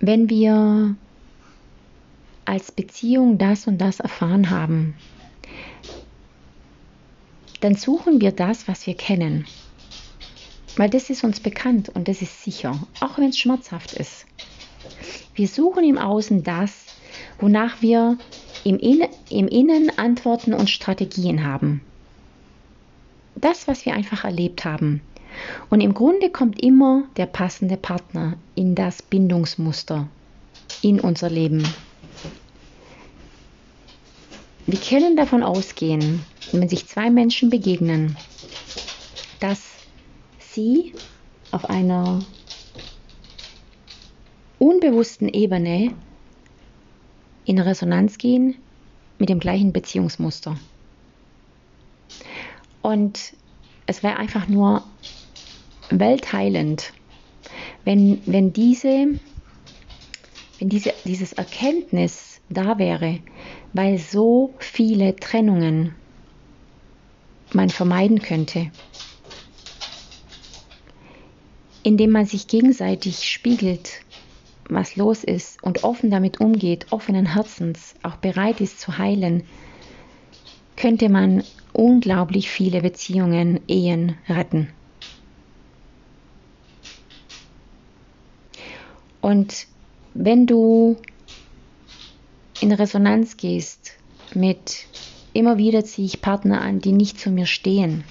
Wenn 0.00 0.30
wir 0.30 0.96
als 2.44 2.72
Beziehung 2.72 3.38
das 3.38 3.66
und 3.66 3.78
das 3.78 4.00
erfahren 4.00 4.50
haben, 4.50 4.94
dann 7.60 7.74
suchen 7.74 8.20
wir 8.20 8.32
das, 8.32 8.68
was 8.68 8.86
wir 8.86 8.94
kennen. 8.94 9.46
Weil 10.76 10.88
das 10.88 11.10
ist 11.10 11.24
uns 11.24 11.40
bekannt 11.40 11.88
und 11.88 12.06
das 12.06 12.22
ist 12.22 12.44
sicher, 12.44 12.78
auch 13.00 13.18
wenn 13.18 13.30
es 13.30 13.38
schmerzhaft 13.38 13.94
ist. 13.94 14.26
Wir 15.34 15.48
suchen 15.48 15.84
im 15.84 15.98
Außen 15.98 16.44
das, 16.44 16.86
wonach 17.40 17.82
wir 17.82 18.16
im, 18.64 18.78
In 18.78 19.04
im 19.30 19.48
Innen 19.48 19.90
Antworten 19.98 20.54
und 20.54 20.70
Strategien 20.70 21.44
haben. 21.44 21.80
Das, 23.34 23.68
was 23.68 23.84
wir 23.84 23.94
einfach 23.94 24.24
erlebt 24.24 24.64
haben. 24.64 25.00
Und 25.70 25.80
im 25.80 25.94
Grunde 25.94 26.30
kommt 26.30 26.60
immer 26.62 27.04
der 27.16 27.26
passende 27.26 27.76
Partner 27.76 28.36
in 28.54 28.74
das 28.74 29.02
Bindungsmuster, 29.02 30.08
in 30.82 31.00
unser 31.00 31.30
Leben. 31.30 31.66
Wir 34.66 34.78
können 34.78 35.16
davon 35.16 35.42
ausgehen, 35.42 36.22
wenn 36.52 36.68
sich 36.68 36.86
zwei 36.86 37.10
Menschen 37.10 37.50
begegnen, 37.50 38.16
dass 39.40 39.62
sie 40.38 40.94
auf 41.50 41.70
einer 41.70 42.20
unbewussten 44.58 45.28
Ebene 45.28 45.94
in 47.44 47.58
Resonanz 47.58 48.18
gehen 48.18 48.56
mit 49.18 49.28
dem 49.30 49.40
gleichen 49.40 49.72
Beziehungsmuster. 49.72 50.56
Und 52.82 53.32
es 53.86 54.02
wäre 54.02 54.16
einfach 54.16 54.48
nur 54.48 54.82
weltheilend, 55.90 56.92
wenn, 57.84 58.20
wenn, 58.26 58.52
diese, 58.52 59.08
wenn 60.58 60.68
diese, 60.68 60.92
dieses 61.04 61.32
Erkenntnis 61.32 62.40
da 62.48 62.78
wäre, 62.78 63.20
weil 63.72 63.98
so 63.98 64.54
viele 64.58 65.16
Trennungen 65.16 65.94
man 67.52 67.70
vermeiden 67.70 68.20
könnte, 68.20 68.70
indem 71.82 72.10
man 72.10 72.26
sich 72.26 72.46
gegenseitig 72.46 73.28
spiegelt 73.28 74.02
was 74.68 74.96
los 74.96 75.24
ist 75.24 75.62
und 75.62 75.84
offen 75.84 76.10
damit 76.10 76.40
umgeht, 76.40 76.86
offenen 76.90 77.34
Herzens, 77.34 77.94
auch 78.02 78.16
bereit 78.16 78.60
ist 78.60 78.80
zu 78.80 78.98
heilen, 78.98 79.44
könnte 80.76 81.08
man 81.08 81.42
unglaublich 81.72 82.50
viele 82.50 82.82
Beziehungen, 82.82 83.60
Ehen 83.66 84.16
retten. 84.28 84.68
Und 89.28 89.66
wenn 90.14 90.46
du 90.46 90.96
in 92.62 92.72
Resonanz 92.72 93.36
gehst 93.36 93.92
mit 94.34 94.86
immer 95.34 95.58
wieder 95.58 95.84
ziehe 95.84 96.06
ich 96.06 96.22
Partner 96.22 96.62
an, 96.62 96.80
die 96.80 96.92
nicht 96.92 97.20
zu 97.20 97.30
mir 97.30 97.44
stehen. 97.44 98.04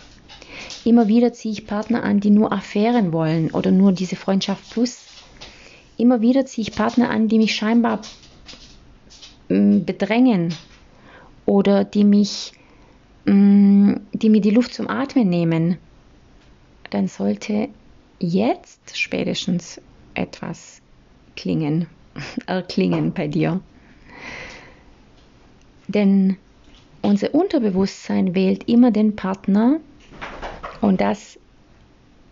Immer 0.85 1.07
wieder 1.07 1.33
ziehe 1.33 1.53
ich 1.53 1.65
Partner 1.65 2.03
an, 2.03 2.19
die 2.19 2.29
nur 2.29 2.53
Affären 2.53 3.13
wollen 3.13 3.49
oder 3.49 3.71
nur 3.71 3.93
diese 3.93 4.15
Freundschaft 4.15 4.69
plus 4.69 4.99
Immer 5.97 6.21
wieder 6.21 6.45
ziehe 6.45 6.67
ich 6.67 6.75
Partner 6.75 7.09
an, 7.09 7.27
die 7.27 7.39
mich 7.39 7.55
scheinbar 7.55 8.01
mm, 9.49 9.85
bedrängen 9.85 10.53
oder 11.47 11.83
die 11.83 12.03
mich, 12.03 12.51
mm, 13.25 13.93
die 14.13 14.29
mir 14.29 14.41
die 14.41 14.51
Luft 14.51 14.75
zum 14.75 14.87
Atmen 14.87 15.27
nehmen. 15.27 15.79
Dann 16.91 17.07
sollte 17.07 17.69
jetzt 18.19 18.95
spätestens 18.95 19.81
etwas 20.13 20.83
klingen, 21.37 21.87
erklingen 22.45 23.13
bei 23.13 23.29
dir. 23.29 23.61
Denn 25.87 26.35
unser 27.01 27.33
Unterbewusstsein 27.33 28.35
wählt 28.35 28.67
immer 28.67 28.91
den 28.91 29.15
Partner 29.15 29.79
und 30.81 30.99
das 30.99 31.39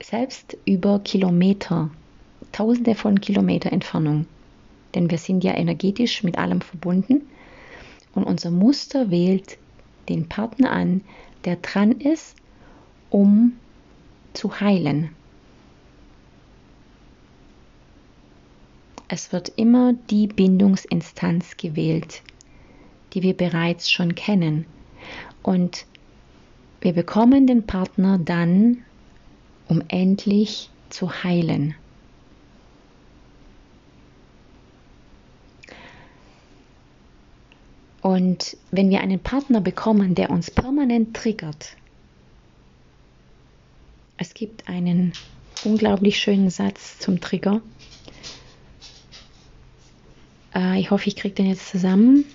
selbst 0.04 0.58
über 0.66 1.00
Kilometer 1.00 1.90
tausende 2.52 2.96
von 2.96 3.22
Kilometer 3.22 3.72
Entfernung. 3.72 4.26
Denn 4.94 5.10
wir 5.10 5.18
sind 5.18 5.44
ja 5.44 5.56
energetisch 5.56 6.24
mit 6.24 6.38
allem 6.38 6.62
verbunden 6.62 7.22
und 8.14 8.24
unser 8.24 8.52
Muster 8.52 9.10
wählt 9.12 9.58
den 10.10 10.28
Partner 10.28 10.72
an, 10.72 11.02
der 11.46 11.58
dran 11.58 11.92
ist, 11.92 12.36
um 13.10 13.54
zu 14.34 14.60
heilen. 14.60 15.10
Es 19.08 19.32
wird 19.32 19.50
immer 19.56 19.94
die 20.10 20.28
Bindungsinstanz 20.28 21.58
gewählt, 21.58 22.22
die 23.14 23.22
wir 23.22 23.36
bereits 23.36 23.92
schon 23.92 24.16
kennen. 24.16 24.66
Und 25.44 25.86
wir 26.82 26.94
bekommen 26.94 27.48
den 27.48 27.66
Partner 27.66 28.18
dann, 28.18 28.84
um 29.68 29.84
endlich 29.88 30.70
zu 30.90 31.24
heilen. 31.24 31.76
Und 38.02 38.56
wenn 38.70 38.92
wir 38.92 39.02
einen 39.02 39.20
Partner 39.20 39.62
bekommen, 39.62 40.14
der 40.14 40.30
uns 40.30 40.52
permanent 40.52 41.16
triggert, 41.16 41.76
es 44.18 44.36
gibt 44.36 44.70
einen 44.70 45.14
unglaublich 45.64 46.20
schönen 46.20 46.52
Satz 46.52 47.00
zum 47.00 47.20
Trigger. 47.20 47.62
Äh, 50.56 50.80
ich 50.80 50.90
hoffe, 50.90 51.08
ich 51.08 51.16
kriege 51.16 51.36
den 51.36 51.48
jetzt 51.48 51.70
zusammen. 51.70 52.26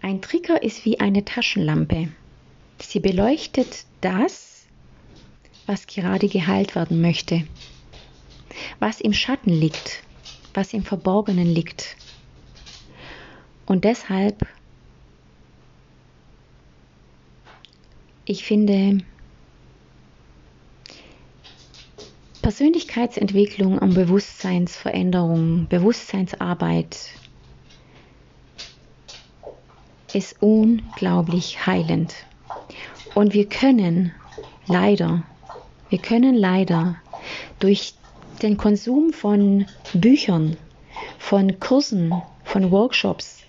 Ein 0.00 0.22
Trigger 0.22 0.62
ist 0.62 0.84
wie 0.84 1.00
eine 1.00 1.24
Taschenlampe. 1.24 2.08
Sie 2.80 3.00
beleuchtet 3.00 3.84
das, 4.00 4.66
was 5.66 5.86
gerade 5.86 6.28
geheilt 6.28 6.74
werden 6.76 7.00
möchte, 7.00 7.44
was 8.78 9.00
im 9.00 9.12
Schatten 9.12 9.50
liegt, 9.50 10.02
was 10.54 10.72
im 10.72 10.84
Verborgenen 10.84 11.46
liegt. 11.46 11.96
Und 13.66 13.84
deshalb, 13.84 14.46
ich 18.24 18.44
finde, 18.44 19.04
Persönlichkeitsentwicklung 22.48 23.76
und 23.76 23.92
Bewusstseinsveränderung, 23.92 25.66
Bewusstseinsarbeit 25.68 27.10
ist 30.14 30.36
unglaublich 30.40 31.66
heilend. 31.66 32.14
Und 33.14 33.34
wir 33.34 33.46
können 33.50 34.12
leider, 34.66 35.24
wir 35.90 35.98
können 35.98 36.34
leider 36.34 36.96
durch 37.58 37.92
den 38.40 38.56
Konsum 38.56 39.12
von 39.12 39.66
Büchern, 39.92 40.56
von 41.18 41.60
Kursen, 41.60 42.14
von 42.44 42.70
Workshops 42.70 43.42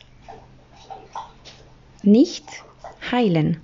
nicht 2.04 2.44
heilen. 3.10 3.62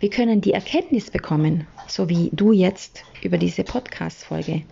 Wir 0.00 0.10
können 0.10 0.40
die 0.40 0.52
Erkenntnis 0.52 1.12
bekommen, 1.12 1.68
so 1.90 2.08
wie 2.08 2.30
du 2.32 2.52
jetzt 2.52 3.04
über 3.22 3.38
diese 3.38 3.64
Podcast-Folge. 3.64 4.62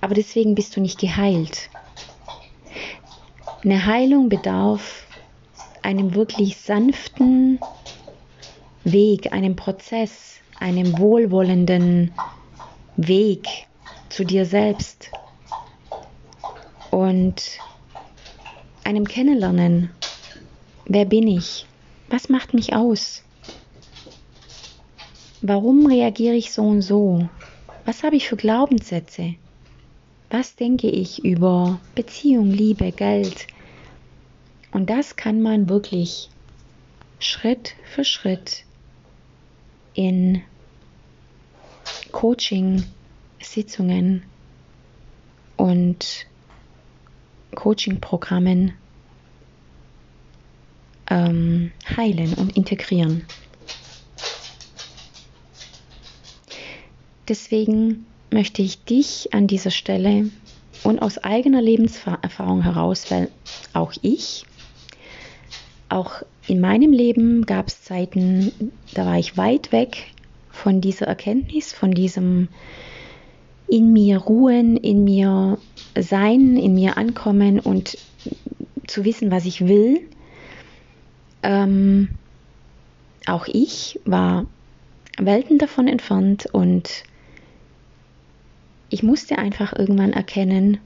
Aber 0.00 0.14
deswegen 0.14 0.54
bist 0.54 0.76
du 0.76 0.80
nicht 0.80 0.98
geheilt. 0.98 1.70
Eine 3.64 3.86
Heilung 3.86 4.28
bedarf 4.28 5.06
einem 5.82 6.14
wirklich 6.14 6.56
sanften 6.56 7.58
Weg, 8.84 9.32
einem 9.32 9.56
Prozess, 9.56 10.36
einem 10.58 10.98
wohlwollenden 10.98 12.12
Weg 12.96 13.46
zu 14.08 14.24
dir 14.24 14.44
selbst 14.44 15.10
und 16.90 17.42
einem 18.84 19.06
Kennenlernen. 19.06 19.90
Wer 20.86 21.04
bin 21.04 21.28
ich? 21.28 21.66
Was 22.08 22.28
macht 22.28 22.54
mich 22.54 22.74
aus? 22.74 23.22
Warum 25.40 25.86
reagiere 25.86 26.34
ich 26.34 26.52
so 26.52 26.62
und 26.62 26.82
so? 26.82 27.28
Was 27.84 28.02
habe 28.02 28.16
ich 28.16 28.28
für 28.28 28.36
Glaubenssätze? 28.36 29.36
Was 30.30 30.56
denke 30.56 30.90
ich 30.90 31.24
über 31.24 31.80
Beziehung, 31.94 32.50
Liebe, 32.50 32.90
Geld? 32.90 33.46
Und 34.72 34.90
das 34.90 35.14
kann 35.14 35.40
man 35.40 35.68
wirklich 35.68 36.30
Schritt 37.20 37.76
für 37.84 38.02
Schritt 38.04 38.64
in 39.94 40.42
Coaching-Sitzungen 42.10 44.24
und 45.56 46.26
Coaching-Programmen 47.54 48.72
ähm, 51.10 51.70
heilen 51.96 52.34
und 52.34 52.56
integrieren. 52.56 53.24
Deswegen 57.28 58.06
möchte 58.30 58.62
ich 58.62 58.84
dich 58.84 59.28
an 59.32 59.46
dieser 59.46 59.70
Stelle 59.70 60.30
und 60.82 61.00
aus 61.00 61.18
eigener 61.18 61.60
Lebenserfahrung 61.60 62.62
heraus, 62.62 63.10
weil 63.10 63.28
auch 63.72 63.92
ich, 64.00 64.44
auch 65.88 66.22
in 66.46 66.60
meinem 66.60 66.92
Leben 66.92 67.44
gab 67.44 67.68
es 67.68 67.82
Zeiten, 67.82 68.72
da 68.94 69.04
war 69.04 69.18
ich 69.18 69.36
weit 69.36 69.72
weg 69.72 70.06
von 70.50 70.80
dieser 70.80 71.06
Erkenntnis, 71.06 71.72
von 71.72 71.92
diesem 71.92 72.48
in 73.68 73.92
mir 73.92 74.18
ruhen, 74.18 74.78
in 74.78 75.04
mir 75.04 75.58
sein, 75.98 76.56
in 76.56 76.74
mir 76.74 76.96
ankommen 76.96 77.60
und 77.60 77.98
zu 78.86 79.04
wissen, 79.04 79.30
was 79.30 79.44
ich 79.44 79.68
will. 79.68 80.00
Ähm, 81.42 82.08
auch 83.26 83.46
ich 83.46 84.00
war 84.06 84.46
Welten 85.18 85.58
davon 85.58 85.86
entfernt 85.86 86.46
und 86.50 87.04
ich 88.90 89.02
musste 89.02 89.38
einfach 89.38 89.72
irgendwann 89.72 90.12
erkennen, 90.12 90.78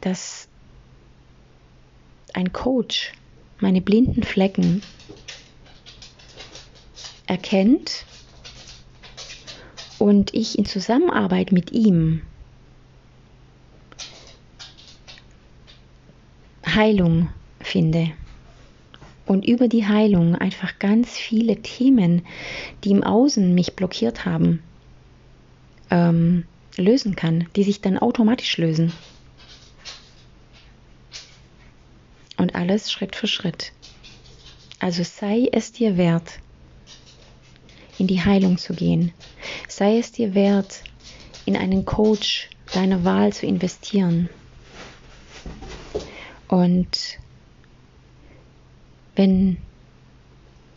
dass 0.00 0.48
ein 2.34 2.52
Coach 2.52 3.12
meine 3.58 3.80
blinden 3.80 4.22
Flecken 4.22 4.82
erkennt 7.26 8.04
und 9.98 10.32
ich 10.34 10.56
in 10.58 10.64
Zusammenarbeit 10.64 11.50
mit 11.50 11.72
ihm 11.72 12.22
Heilung 16.64 17.28
finde. 17.60 18.12
Und 19.26 19.46
über 19.46 19.68
die 19.68 19.86
Heilung 19.86 20.36
einfach 20.36 20.78
ganz 20.78 21.10
viele 21.10 21.56
Themen, 21.56 22.22
die 22.84 22.90
im 22.90 23.02
Außen 23.02 23.54
mich 23.54 23.74
blockiert 23.74 24.24
haben, 24.24 24.62
ähm, 25.90 26.44
lösen 26.76 27.16
kann, 27.16 27.48
die 27.56 27.64
sich 27.64 27.80
dann 27.80 27.98
automatisch 27.98 28.56
lösen. 28.56 28.92
Und 32.36 32.54
alles 32.54 32.92
Schritt 32.92 33.16
für 33.16 33.26
Schritt. 33.26 33.72
Also 34.78 35.02
sei 35.02 35.48
es 35.50 35.72
dir 35.72 35.96
wert, 35.96 36.38
in 37.98 38.06
die 38.06 38.24
Heilung 38.24 38.58
zu 38.58 38.74
gehen. 38.74 39.12
Sei 39.66 39.98
es 39.98 40.12
dir 40.12 40.34
wert, 40.34 40.84
in 41.46 41.56
einen 41.56 41.84
Coach 41.84 42.48
deiner 42.72 43.04
Wahl 43.04 43.32
zu 43.32 43.46
investieren. 43.46 44.28
Und 46.46 47.18
wenn, 49.16 49.58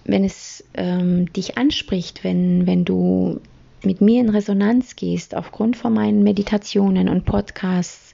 wenn 0.03 0.23
es 0.23 0.63
ähm, 0.73 1.31
dich 1.31 1.57
anspricht, 1.57 2.23
wenn, 2.23 2.65
wenn 2.65 2.85
du 2.85 3.39
mit 3.83 4.01
mir 4.01 4.21
in 4.21 4.29
Resonanz 4.29 4.95
gehst 4.95 5.35
aufgrund 5.35 5.75
von 5.75 5.93
meinen 5.93 6.23
Meditationen 6.23 7.09
und 7.09 7.25
Podcasts, 7.25 8.13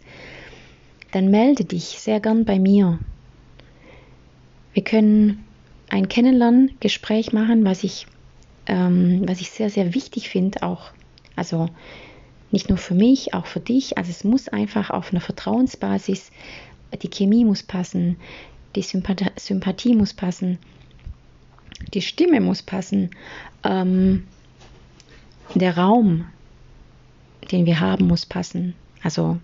dann 1.12 1.30
melde 1.30 1.66
dich 1.66 2.00
sehr 2.00 2.20
gern 2.20 2.46
bei 2.46 2.60
mir. 2.60 3.00
Wir 4.74 4.84
können 4.84 5.44
ein 5.90 6.08
Kennenlerngespräch 6.08 7.34
machen, 7.34 7.66
was 7.66 7.84
ich, 7.84 8.08
ähm, 8.68 9.24
was 9.26 9.42
ich 9.42 9.50
sehr, 9.50 9.70
sehr 9.70 9.94
wichtig 9.94 10.30
finde, 10.30 10.64
auch, 10.64 10.92
also 11.36 11.70
nicht 12.52 12.70
nur 12.70 12.78
für 12.78 12.94
mich, 12.94 13.34
auch 13.34 13.46
für 13.46 13.60
dich. 13.60 13.98
Also 13.98 14.12
es 14.12 14.24
muss 14.24 14.48
einfach 14.48 14.90
auf 14.90 15.12
einer 15.12 15.22
Vertrauensbasis, 15.22 16.32
die 17.02 17.10
Chemie 17.10 17.44
muss 17.44 17.64
passen, 17.64 18.18
die 18.76 18.82
Sympathie, 18.82 19.32
Sympathie 19.38 19.96
muss 19.96 20.14
passen, 20.14 20.58
die 21.94 22.02
Stimme 22.02 22.40
muss 22.40 22.62
passen. 22.62 23.12
Ähm, 23.64 24.24
der 25.56 25.78
Raum, 25.78 26.26
den 27.52 27.66
wir 27.66 27.80
haben, 27.80 28.08
muss 28.08 28.26
passen. 28.26 28.76
Also 29.04 29.38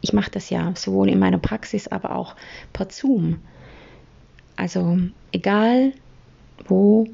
ich 0.00 0.12
mache 0.12 0.30
das 0.30 0.50
ja 0.50 0.72
sowohl 0.74 1.08
in 1.08 1.18
meiner 1.18 1.38
Praxis, 1.38 1.88
aber 1.88 2.14
auch 2.16 2.34
per 2.72 2.90
Zoom. 2.90 3.38
Also 4.56 4.98
egal, 5.32 5.92
wo 6.66 7.06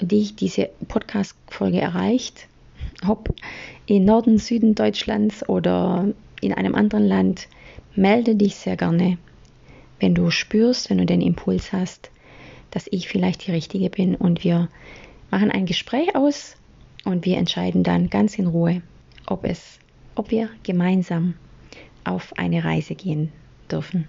dich 0.00 0.36
diese 0.36 0.70
Podcast-Folge 0.86 1.80
erreicht, 1.80 2.46
ob 3.06 3.34
in 3.86 4.04
Norden, 4.04 4.38
Süden 4.38 4.74
Deutschlands 4.74 5.48
oder 5.48 6.12
in 6.40 6.52
einem 6.52 6.74
anderen 6.74 7.06
Land, 7.06 7.48
melde 7.94 8.36
dich 8.36 8.56
sehr 8.56 8.76
gerne, 8.76 9.18
wenn 9.98 10.14
du 10.14 10.30
spürst, 10.30 10.90
wenn 10.90 10.98
du 10.98 11.06
den 11.06 11.20
Impuls 11.20 11.72
hast, 11.72 12.10
dass 12.70 12.86
ich 12.90 13.08
vielleicht 13.08 13.46
die 13.46 13.52
Richtige 13.52 13.90
bin 13.90 14.14
und 14.14 14.44
wir 14.44 14.68
machen 15.30 15.50
ein 15.50 15.66
Gespräch 15.66 16.14
aus 16.14 16.57
und 17.04 17.24
wir 17.24 17.36
entscheiden 17.36 17.82
dann 17.82 18.10
ganz 18.10 18.38
in 18.38 18.46
Ruhe, 18.46 18.82
ob 19.26 19.44
es, 19.44 19.78
ob 20.14 20.30
wir 20.30 20.50
gemeinsam 20.62 21.34
auf 22.04 22.36
eine 22.38 22.64
Reise 22.64 22.94
gehen 22.94 23.32
dürfen. 23.70 24.08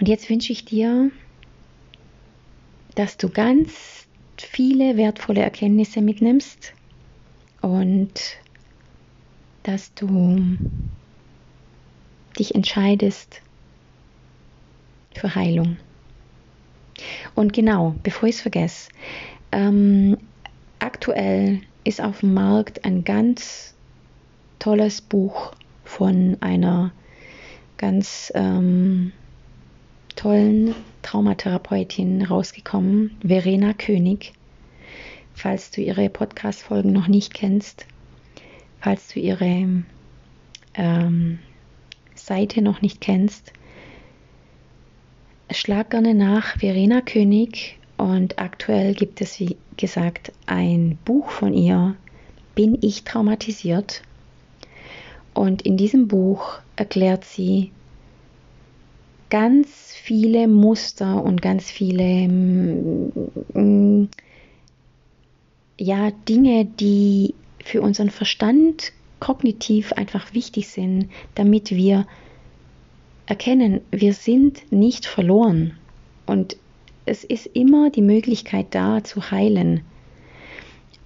Und 0.00 0.08
jetzt 0.08 0.28
wünsche 0.28 0.52
ich 0.52 0.64
dir, 0.64 1.10
dass 2.94 3.16
du 3.16 3.28
ganz 3.28 4.06
viele 4.36 4.96
wertvolle 4.96 5.40
Erkenntnisse 5.42 6.00
mitnimmst 6.00 6.72
und 7.60 8.38
dass 9.62 9.94
du 9.94 10.56
dich 12.38 12.54
entscheidest 12.54 13.40
für 15.14 15.34
Heilung. 15.34 15.76
Und 17.34 17.52
genau, 17.52 17.94
bevor 18.02 18.28
ich 18.28 18.36
es 18.36 18.42
vergesse, 18.42 18.90
ähm, 19.52 20.18
aktuell 20.84 21.62
ist 21.82 22.02
auf 22.02 22.20
dem 22.20 22.34
Markt 22.34 22.84
ein 22.84 23.04
ganz 23.04 23.74
tolles 24.58 25.00
Buch 25.00 25.52
von 25.82 26.36
einer 26.40 26.92
ganz 27.78 28.30
ähm, 28.34 29.12
tollen 30.14 30.74
Traumatherapeutin 31.00 32.22
rausgekommen, 32.22 33.16
Verena 33.26 33.72
König. 33.72 34.34
Falls 35.32 35.70
du 35.70 35.80
ihre 35.80 36.08
Podcast-Folgen 36.10 36.92
noch 36.92 37.08
nicht 37.08 37.32
kennst, 37.32 37.86
falls 38.80 39.08
du 39.08 39.20
ihre 39.20 39.82
ähm, 40.74 41.38
Seite 42.14 42.60
noch 42.60 42.82
nicht 42.82 43.00
kennst, 43.00 43.52
schlag 45.50 45.90
gerne 45.90 46.14
nach 46.14 46.58
Verena 46.58 47.00
König 47.00 47.78
und 48.04 48.38
aktuell 48.38 48.92
gibt 48.92 49.22
es, 49.22 49.40
wie 49.40 49.56
gesagt, 49.78 50.30
ein 50.44 50.98
Buch 51.06 51.30
von 51.30 51.54
ihr, 51.54 51.96
Bin 52.54 52.76
ich 52.82 53.02
traumatisiert? 53.02 54.02
Und 55.32 55.62
in 55.62 55.78
diesem 55.78 56.06
Buch 56.06 56.58
erklärt 56.76 57.24
sie 57.24 57.72
ganz 59.30 59.94
viele 59.94 60.46
Muster 60.48 61.24
und 61.24 61.40
ganz 61.40 61.70
viele 61.70 62.28
mm, 62.28 64.08
ja, 65.78 66.10
Dinge, 66.28 66.66
die 66.66 67.34
für 67.64 67.80
unseren 67.80 68.10
Verstand 68.10 68.92
kognitiv 69.18 69.94
einfach 69.94 70.34
wichtig 70.34 70.68
sind, 70.68 71.08
damit 71.34 71.70
wir 71.70 72.06
erkennen, 73.24 73.80
wir 73.90 74.12
sind 74.12 74.70
nicht 74.70 75.06
verloren 75.06 75.78
und 76.26 76.58
es 77.06 77.24
ist 77.24 77.46
immer 77.46 77.90
die 77.90 78.02
Möglichkeit 78.02 78.66
da 78.70 79.04
zu 79.04 79.30
heilen. 79.30 79.82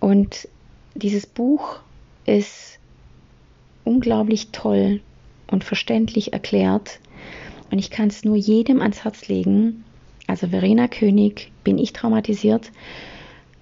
Und 0.01 0.49
dieses 0.95 1.27
Buch 1.27 1.81
ist 2.25 2.79
unglaublich 3.85 4.51
toll 4.53 5.01
und 5.51 5.65
verständlich 5.65 6.33
erklärt 6.33 7.01
und 7.71 7.79
ich 7.79 7.91
kann 7.91 8.09
es 8.09 8.25
nur 8.25 8.37
jedem 8.37 8.81
ans 8.81 9.05
Herz 9.05 9.29
legen. 9.29 9.85
Also 10.27 10.49
Verena 10.49 10.89
König, 10.89 11.51
bin 11.65 11.79
ich 11.79 11.93
traumatisiert? 11.93 12.71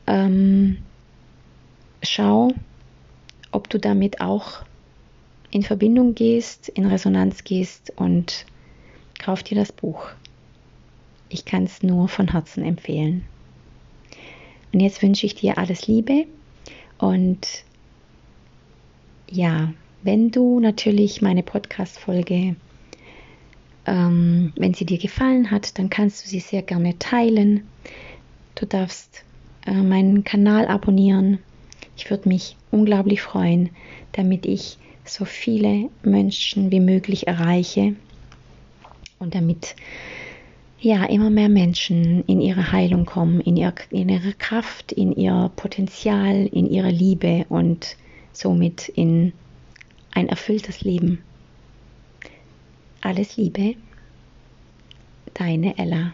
Ähm, 0.06 0.78
schau, 2.02 2.52
ob 3.52 3.68
du 3.70 3.78
damit 3.78 4.20
auch 4.20 4.64
in 5.50 5.62
Verbindung 5.62 6.14
gehst, 6.14 6.68
in 6.68 6.86
Resonanz 6.86 7.44
gehst 7.44 7.92
und 7.96 8.46
kauf 9.18 9.42
dir 9.42 9.56
das 9.56 9.72
Buch. 9.72 10.08
Ich 11.28 11.44
kann 11.44 11.64
es 11.64 11.82
nur 11.82 12.08
von 12.08 12.32
Herzen 12.32 12.64
empfehlen. 12.64 13.24
Und 14.72 14.80
jetzt 14.80 15.02
wünsche 15.02 15.26
ich 15.26 15.34
dir 15.34 15.58
alles 15.58 15.86
Liebe 15.86 16.26
und 16.98 17.64
ja, 19.30 19.72
wenn 20.02 20.30
du 20.30 20.60
natürlich 20.60 21.20
meine 21.20 21.42
Podcast-Folge, 21.42 22.56
ähm, 23.86 24.52
wenn 24.56 24.74
sie 24.74 24.86
dir 24.86 24.98
gefallen 24.98 25.50
hat, 25.50 25.78
dann 25.78 25.90
kannst 25.90 26.24
du 26.24 26.28
sie 26.28 26.40
sehr 26.40 26.62
gerne 26.62 26.98
teilen. 26.98 27.66
Du 28.54 28.66
darfst 28.66 29.24
äh, 29.66 29.74
meinen 29.74 30.24
Kanal 30.24 30.68
abonnieren. 30.68 31.38
Ich 31.96 32.10
würde 32.10 32.28
mich 32.28 32.56
unglaublich 32.70 33.22
freuen, 33.22 33.70
damit 34.12 34.46
ich 34.46 34.78
so 35.04 35.24
viele 35.24 35.88
Menschen 36.02 36.70
wie 36.70 36.80
möglich 36.80 37.26
erreiche 37.26 37.94
und 39.18 39.34
damit 39.34 39.74
ja 40.80 41.04
immer 41.04 41.30
mehr 41.30 41.48
Menschen 41.48 42.24
in 42.24 42.40
ihre 42.40 42.72
Heilung 42.72 43.06
kommen, 43.06 43.40
in, 43.40 43.56
ihr, 43.56 43.72
in 43.90 44.08
ihre 44.08 44.32
Kraft, 44.32 44.92
in 44.92 45.12
ihr 45.12 45.50
Potenzial, 45.56 46.46
in 46.46 46.66
ihre 46.66 46.90
Liebe 46.90 47.46
und 47.48 47.96
somit 48.32 48.88
in 48.88 49.32
ein 50.12 50.28
erfülltes 50.28 50.82
Leben. 50.82 51.22
Alles 53.00 53.36
Liebe, 53.36 53.74
deine 55.34 55.78
Ella. 55.78 56.12